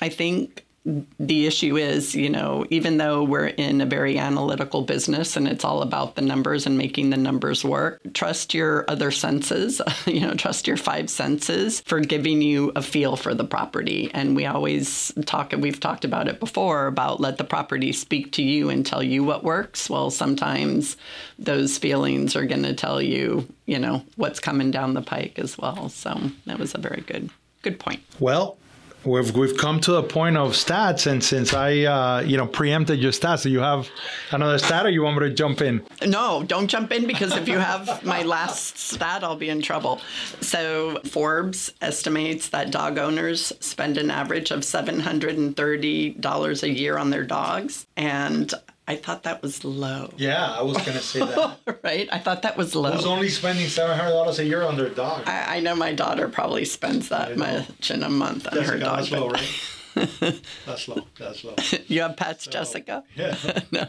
I 0.00 0.08
think 0.08 0.64
the 0.84 1.46
issue 1.46 1.76
is, 1.76 2.14
you 2.14 2.30
know, 2.30 2.64
even 2.70 2.96
though 2.96 3.22
we're 3.22 3.48
in 3.48 3.82
a 3.82 3.86
very 3.86 4.18
analytical 4.18 4.80
business 4.80 5.36
and 5.36 5.46
it's 5.46 5.64
all 5.64 5.82
about 5.82 6.14
the 6.14 6.22
numbers 6.22 6.66
and 6.66 6.78
making 6.78 7.10
the 7.10 7.18
numbers 7.18 7.62
work, 7.62 8.00
trust 8.14 8.54
your 8.54 8.86
other 8.88 9.10
senses, 9.10 9.82
you 10.06 10.20
know, 10.20 10.32
trust 10.32 10.66
your 10.66 10.78
five 10.78 11.10
senses 11.10 11.82
for 11.82 12.00
giving 12.00 12.40
you 12.40 12.72
a 12.76 12.82
feel 12.82 13.16
for 13.16 13.34
the 13.34 13.44
property. 13.44 14.10
And 14.14 14.34
we 14.34 14.46
always 14.46 15.12
talk, 15.26 15.52
and 15.52 15.62
we've 15.62 15.80
talked 15.80 16.06
about 16.06 16.28
it 16.28 16.40
before 16.40 16.86
about 16.86 17.20
let 17.20 17.36
the 17.36 17.44
property 17.44 17.92
speak 17.92 18.32
to 18.32 18.42
you 18.42 18.70
and 18.70 18.84
tell 18.84 19.02
you 19.02 19.22
what 19.22 19.44
works. 19.44 19.90
Well, 19.90 20.10
sometimes 20.10 20.96
those 21.38 21.76
feelings 21.76 22.34
are 22.36 22.46
going 22.46 22.62
to 22.62 22.74
tell 22.74 23.02
you, 23.02 23.46
you 23.66 23.78
know, 23.78 24.02
what's 24.16 24.40
coming 24.40 24.70
down 24.70 24.94
the 24.94 25.02
pike 25.02 25.38
as 25.38 25.58
well. 25.58 25.90
So 25.90 26.18
that 26.46 26.58
was 26.58 26.74
a 26.74 26.78
very 26.78 27.02
good, 27.02 27.28
good 27.60 27.78
point. 27.78 28.00
Well, 28.18 28.56
we've 29.04 29.34
we've 29.34 29.56
come 29.56 29.80
to 29.80 29.92
the 29.92 30.02
point 30.02 30.36
of 30.36 30.52
stats, 30.52 31.10
and 31.10 31.22
since 31.22 31.54
I 31.54 31.80
uh, 31.80 32.20
you 32.20 32.36
know 32.36 32.46
preempted 32.46 32.98
your 32.98 33.12
stats, 33.12 33.42
do 33.42 33.50
you 33.50 33.60
have 33.60 33.88
another 34.30 34.58
stat, 34.58 34.86
or 34.86 34.90
you 34.90 35.02
want 35.02 35.20
me 35.20 35.28
to 35.28 35.34
jump 35.34 35.60
in? 35.60 35.84
No, 36.06 36.42
don't 36.42 36.68
jump 36.68 36.92
in 36.92 37.06
because 37.06 37.36
if 37.36 37.48
you 37.48 37.58
have 37.58 38.04
my 38.04 38.22
last 38.22 38.78
stat, 38.78 39.24
I'll 39.24 39.36
be 39.36 39.48
in 39.48 39.62
trouble. 39.62 40.00
So 40.40 41.00
Forbes 41.04 41.72
estimates 41.80 42.48
that 42.50 42.70
dog 42.70 42.98
owners 42.98 43.52
spend 43.60 43.98
an 43.98 44.10
average 44.10 44.50
of 44.50 44.64
seven 44.64 45.00
hundred 45.00 45.36
and 45.36 45.56
thirty 45.56 46.10
dollars 46.10 46.62
a 46.62 46.70
year 46.70 46.98
on 46.98 47.10
their 47.10 47.24
dogs, 47.24 47.86
and 47.96 48.52
I 48.90 48.96
thought 48.96 49.22
that 49.22 49.40
was 49.40 49.64
low. 49.64 50.12
Yeah, 50.16 50.50
I 50.50 50.62
was 50.62 50.76
gonna 50.78 50.98
say 50.98 51.20
that. 51.20 51.58
right? 51.84 52.08
I 52.10 52.18
thought 52.18 52.42
that 52.42 52.56
was 52.56 52.74
low. 52.74 52.90
Who's 52.90 53.06
only 53.06 53.28
spending 53.28 53.68
seven 53.68 53.96
hundred 53.96 54.10
dollars 54.10 54.40
a 54.40 54.44
year 54.44 54.64
on 54.64 54.76
their 54.76 54.88
dog? 54.88 55.28
I, 55.28 55.58
I 55.58 55.60
know 55.60 55.76
my 55.76 55.92
daughter 55.92 56.28
probably 56.28 56.64
spends 56.64 57.08
that 57.10 57.36
much 57.36 57.92
in 57.92 58.02
a 58.02 58.08
month 58.08 58.48
on 58.48 58.60
her 58.64 58.78
dog. 58.78 59.08
Low, 59.12 59.28
right? 59.28 59.48
that's 59.94 60.88
low. 60.88 61.06
That's 61.18 61.44
low. 61.44 61.54
You 61.88 62.02
have 62.02 62.16
pets, 62.16 62.44
so, 62.44 62.50
Jessica? 62.50 63.04
Yeah. 63.16 63.36
no. 63.72 63.86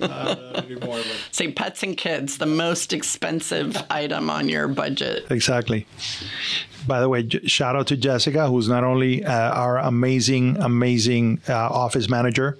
uh, 0.00 0.62
more, 0.84 1.00
Say 1.30 1.52
pets 1.52 1.82
and 1.82 1.96
kids, 1.96 2.38
the 2.38 2.46
most 2.46 2.92
expensive 2.92 3.76
item 3.90 4.30
on 4.30 4.48
your 4.48 4.68
budget. 4.68 5.26
Exactly. 5.30 5.86
By 6.86 7.00
the 7.00 7.08
way, 7.08 7.28
shout 7.44 7.76
out 7.76 7.86
to 7.88 7.96
Jessica, 7.96 8.48
who's 8.48 8.68
not 8.68 8.84
only 8.84 9.22
uh, 9.24 9.32
our 9.52 9.78
amazing, 9.78 10.56
amazing 10.56 11.40
uh, 11.48 11.54
office 11.54 12.08
manager, 12.08 12.56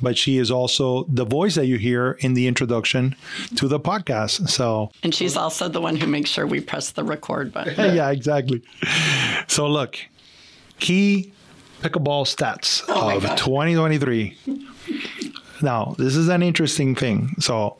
but 0.00 0.16
she 0.16 0.38
is 0.38 0.50
also 0.50 1.04
the 1.04 1.24
voice 1.24 1.56
that 1.56 1.66
you 1.66 1.76
hear 1.76 2.12
in 2.20 2.34
the 2.34 2.46
introduction 2.46 3.16
to 3.56 3.66
the 3.66 3.80
podcast. 3.80 4.48
So, 4.48 4.92
and 5.02 5.12
she's 5.12 5.36
also 5.36 5.68
the 5.68 5.80
one 5.80 5.96
who 5.96 6.06
makes 6.06 6.30
sure 6.30 6.46
we 6.46 6.60
press 6.60 6.92
the 6.92 7.02
record 7.02 7.52
button. 7.52 7.96
yeah, 7.96 8.10
exactly. 8.10 8.62
So, 9.48 9.66
look, 9.66 9.98
key 10.78 11.32
pickleball 11.84 12.24
stats 12.24 12.82
oh 12.88 13.14
of 13.14 13.22
2023. 13.22 14.36
Now, 15.60 15.94
this 15.98 16.16
is 16.16 16.28
an 16.28 16.42
interesting 16.42 16.94
thing. 16.94 17.34
So, 17.38 17.76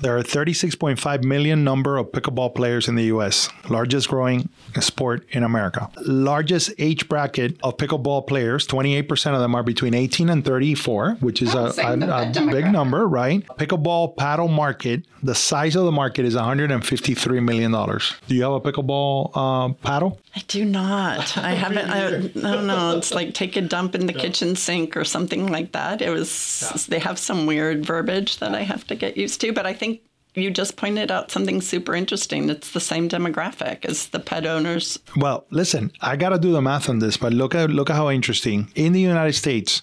there 0.00 0.16
are 0.16 0.22
36.5 0.22 1.24
million 1.24 1.64
number 1.64 1.96
of 1.96 2.10
pickleball 2.12 2.54
players 2.54 2.88
in 2.88 2.94
the 2.94 3.04
US, 3.04 3.48
largest 3.68 4.08
growing 4.08 4.48
sport 4.80 5.26
in 5.30 5.42
America. 5.42 5.90
Largest 6.06 6.72
age 6.78 7.08
bracket 7.08 7.56
of 7.62 7.76
pickleball 7.76 8.26
players, 8.26 8.66
28% 8.66 9.34
of 9.34 9.40
them 9.40 9.54
are 9.54 9.62
between 9.62 9.94
18 9.94 10.30
and 10.30 10.44
34, 10.44 11.16
which 11.20 11.42
is 11.42 11.54
a, 11.54 11.72
a, 11.78 11.92
a 11.92 12.50
big 12.50 12.66
number, 12.66 13.06
right? 13.06 13.46
Pickleball 13.58 14.16
paddle 14.16 14.48
market, 14.48 15.04
the 15.22 15.34
size 15.34 15.76
of 15.76 15.84
the 15.84 15.92
market 15.92 16.24
is 16.24 16.34
$153 16.34 17.44
million. 17.44 17.72
Do 17.72 18.34
you 18.34 18.42
have 18.42 18.52
a 18.52 18.60
pickleball 18.60 19.30
uh, 19.34 19.74
paddle? 19.82 20.20
I 20.34 20.42
do 20.46 20.64
not. 20.64 21.36
I 21.38 21.52
haven't. 21.52 21.90
I, 21.90 22.06
I, 22.06 22.10
don't 22.20 22.66
know. 22.66 22.96
It's 22.96 23.12
like 23.12 23.34
take 23.34 23.56
a 23.56 23.60
dump 23.60 23.94
in 23.94 24.06
the 24.06 24.12
yeah. 24.12 24.20
kitchen 24.20 24.54
sink 24.54 24.96
or 24.96 25.04
something 25.04 25.48
like 25.48 25.72
that. 25.72 26.00
It 26.00 26.10
was. 26.10 26.62
Yeah. 26.62 26.82
They 26.88 26.98
have 27.00 27.18
some 27.18 27.46
weird 27.46 27.84
verbiage 27.84 28.38
that 28.38 28.54
I 28.54 28.62
have 28.62 28.86
to 28.88 28.94
get 28.94 29.16
used 29.16 29.40
to, 29.40 29.52
but 29.52 29.66
I 29.66 29.74
think 29.74 29.89
you 30.34 30.50
just 30.50 30.76
pointed 30.76 31.10
out 31.10 31.30
something 31.30 31.60
super 31.60 31.94
interesting. 31.94 32.48
It's 32.48 32.72
the 32.72 32.80
same 32.80 33.08
demographic 33.08 33.84
as 33.84 34.08
the 34.08 34.20
pet 34.20 34.46
owners. 34.46 34.98
Well, 35.16 35.44
listen, 35.50 35.92
I 36.00 36.16
got 36.16 36.30
to 36.30 36.38
do 36.38 36.52
the 36.52 36.62
math 36.62 36.88
on 36.88 37.00
this, 37.00 37.16
but 37.16 37.32
look 37.32 37.54
at 37.54 37.70
look 37.70 37.90
at 37.90 37.96
how 37.96 38.10
interesting. 38.10 38.70
In 38.74 38.92
the 38.92 39.00
United 39.00 39.34
States, 39.34 39.82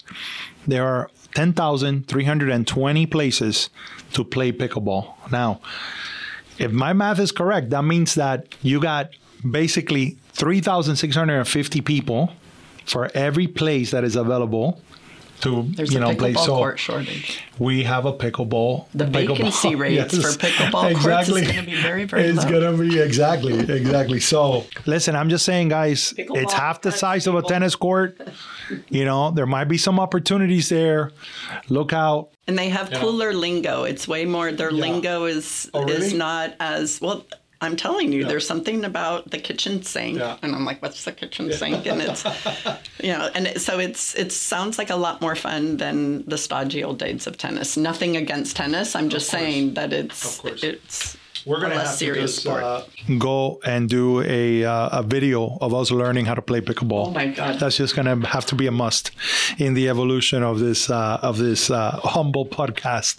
there 0.66 0.86
are 0.86 1.10
10,320 1.36 3.06
places 3.06 3.70
to 4.14 4.24
play 4.24 4.52
pickleball. 4.52 5.14
Now, 5.32 5.62
if 6.58 6.72
my 6.72 6.94
math 6.94 7.20
is 7.20 7.32
correct, 7.32 7.70
that 7.72 7.84
means 7.84 8.16
that 8.16 8.56
you 8.62 8.80
got 8.80 9.10
basically 9.50 10.18
3,650 10.34 11.82
people 11.82 12.32
for 12.86 13.12
every 13.14 13.48
place 13.48 13.92
that 13.92 14.04
is 14.04 14.16
available 14.16 14.82
to 15.41 15.63
There's 15.69 15.93
you 15.93 16.00
know 16.00 16.15
play. 16.15 16.34
So 16.34 16.56
court 16.56 16.80
shortage. 16.80 17.43
We 17.60 17.84
have 17.84 18.06
a 18.06 18.13
pickleball. 18.13 18.88
The 18.93 19.06
pickleball. 19.06 19.38
vacancy 19.38 19.76
rates 19.86 20.13
yes. 20.13 20.36
for 20.36 20.39
pickleball 20.39 20.91
exactly. 20.91 21.41
courts 21.41 21.47
is 21.50 21.52
going 21.54 21.65
to 21.65 21.71
be 21.71 21.82
very 21.82 22.06
very 22.06 22.23
it's 22.23 22.38
low. 22.38 22.43
It's 22.43 22.52
going 22.52 22.78
to 22.78 22.84
be 22.84 23.00
exactly 23.00 23.60
exactly. 23.60 24.19
So 24.19 24.65
listen, 24.86 25.15
I'm 25.15 25.30
just 25.30 25.45
saying, 25.45 25.69
guys, 25.69 26.13
pickleball 26.13 26.43
it's 26.43 26.54
half 26.54 26.82
the 26.82 26.91
size 26.91 27.26
people. 27.26 27.39
of 27.39 27.45
a 27.45 27.47
tennis 27.47 27.76
court. 27.76 28.19
You 28.89 29.06
know, 29.06 29.32
there 29.32 29.45
might 29.45 29.65
be 29.65 29.78
some 29.78 30.00
opportunities 30.00 30.69
there. 30.69 31.12
Look 31.69 31.93
out. 31.93 32.30
And 32.47 32.58
they 32.58 32.69
have 32.69 32.91
cooler 32.91 33.34
lingo. 33.34 33.84
It's 33.84 34.08
way 34.08 34.26
more. 34.26 34.52
Their 34.52 34.71
yeah. 34.71 34.82
lingo 34.82 35.26
is 35.26 35.69
oh, 35.73 35.84
really? 35.84 36.08
is 36.08 36.13
not 36.13 36.56
as 36.60 37.00
well 37.02 37.26
I'm 37.60 37.76
telling 37.76 38.13
you, 38.13 38.22
yeah. 38.22 38.28
there's 38.28 38.48
something 38.48 38.86
about 38.86 39.32
the 39.32 39.39
kitchen 39.39 39.82
sink, 39.82 40.20
yeah. 40.20 40.38
and 40.41 40.54
I'm 40.54 40.65
like, 40.65 40.82
"What's 40.82 41.04
the 41.04 41.12
kitchen 41.12 41.48
yeah. 41.48 41.56
sink?" 41.56 41.86
And 41.88 42.02
it's, 42.02 42.24
you 43.04 43.12
know, 43.12 43.30
and 43.34 43.48
it, 43.48 43.62
so 43.62 43.80
it's 43.80 44.15
it 44.15 44.32
sounds 44.32 44.78
like 44.78 44.89
a 44.89 44.96
lot 44.96 45.22
more 45.22 45.36
fun 45.36 45.78
than 45.78 46.24
the 46.26 46.38
stodgy 46.38 46.84
old 46.84 47.00
days 47.00 47.26
of 47.26 47.38
tennis. 47.38 47.76
Nothing 47.76 48.15
against 48.15 48.56
tennis. 48.56 48.96
I'm 48.96 49.10
just 49.10 49.30
saying 49.30 49.74
that 49.74 49.91
it's 49.91 50.43
it's 50.46 51.17
we're 51.48 51.60
going 51.60 51.72
to 51.72 51.80
have 51.80 51.98
to 51.98 52.14
just, 52.14 52.46
uh, 52.46 52.84
go 53.18 53.60
and 53.66 53.90
do 53.90 54.22
a, 54.22 54.66
uh, 54.66 55.00
a 55.00 55.04
video 55.04 55.58
of 55.62 55.74
us 55.74 55.92
learning 55.92 56.26
how 56.26 56.34
to 56.36 56.42
play 56.42 56.60
pickleball. 56.60 57.08
Oh 57.08 57.12
my 57.12 57.28
god! 57.28 57.60
That's 57.60 57.78
just 57.78 57.96
going 57.96 58.22
to 58.22 58.28
have 58.28 58.46
to 58.48 58.56
be 58.56 58.68
a 58.68 58.72
must 58.72 59.12
in 59.58 59.74
the 59.74 59.88
evolution 59.88 60.44
of 60.44 60.60
this 60.60 60.90
uh, 60.90 61.20
of 61.22 61.38
this 61.38 61.72
uh, 61.72 62.00
humble 62.04 62.46
podcast. 62.46 63.18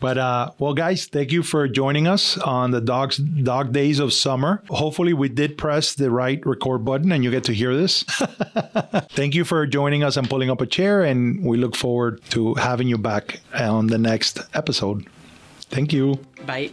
But 0.00 0.16
uh, 0.16 0.52
well, 0.58 0.72
guys, 0.74 1.06
thank 1.06 1.30
you 1.30 1.42
for 1.42 1.68
joining 1.68 2.06
us 2.06 2.38
on 2.38 2.70
the 2.70 2.80
dogs 2.80 3.18
dog 3.18 3.72
days 3.72 3.98
of 3.98 4.12
summer. 4.12 4.62
Hopefully, 4.70 5.12
we 5.12 5.28
did 5.28 5.58
press 5.58 5.94
the 5.94 6.10
right 6.10 6.44
record 6.46 6.84
button 6.84 7.12
and 7.12 7.22
you 7.22 7.30
get 7.30 7.44
to 7.44 7.52
hear 7.52 7.76
this. 7.76 8.02
thank 9.10 9.34
you 9.34 9.44
for 9.44 9.66
joining 9.66 10.02
us 10.02 10.16
and 10.16 10.28
pulling 10.28 10.50
up 10.50 10.60
a 10.60 10.66
chair, 10.66 11.04
and 11.04 11.44
we 11.44 11.58
look 11.58 11.76
forward 11.76 12.22
to 12.30 12.54
having 12.54 12.88
you 12.88 12.96
back 12.96 13.40
on 13.54 13.88
the 13.88 13.98
next 13.98 14.40
episode. 14.54 15.06
Thank 15.70 15.92
you. 15.92 16.18
Bye. 16.46 16.70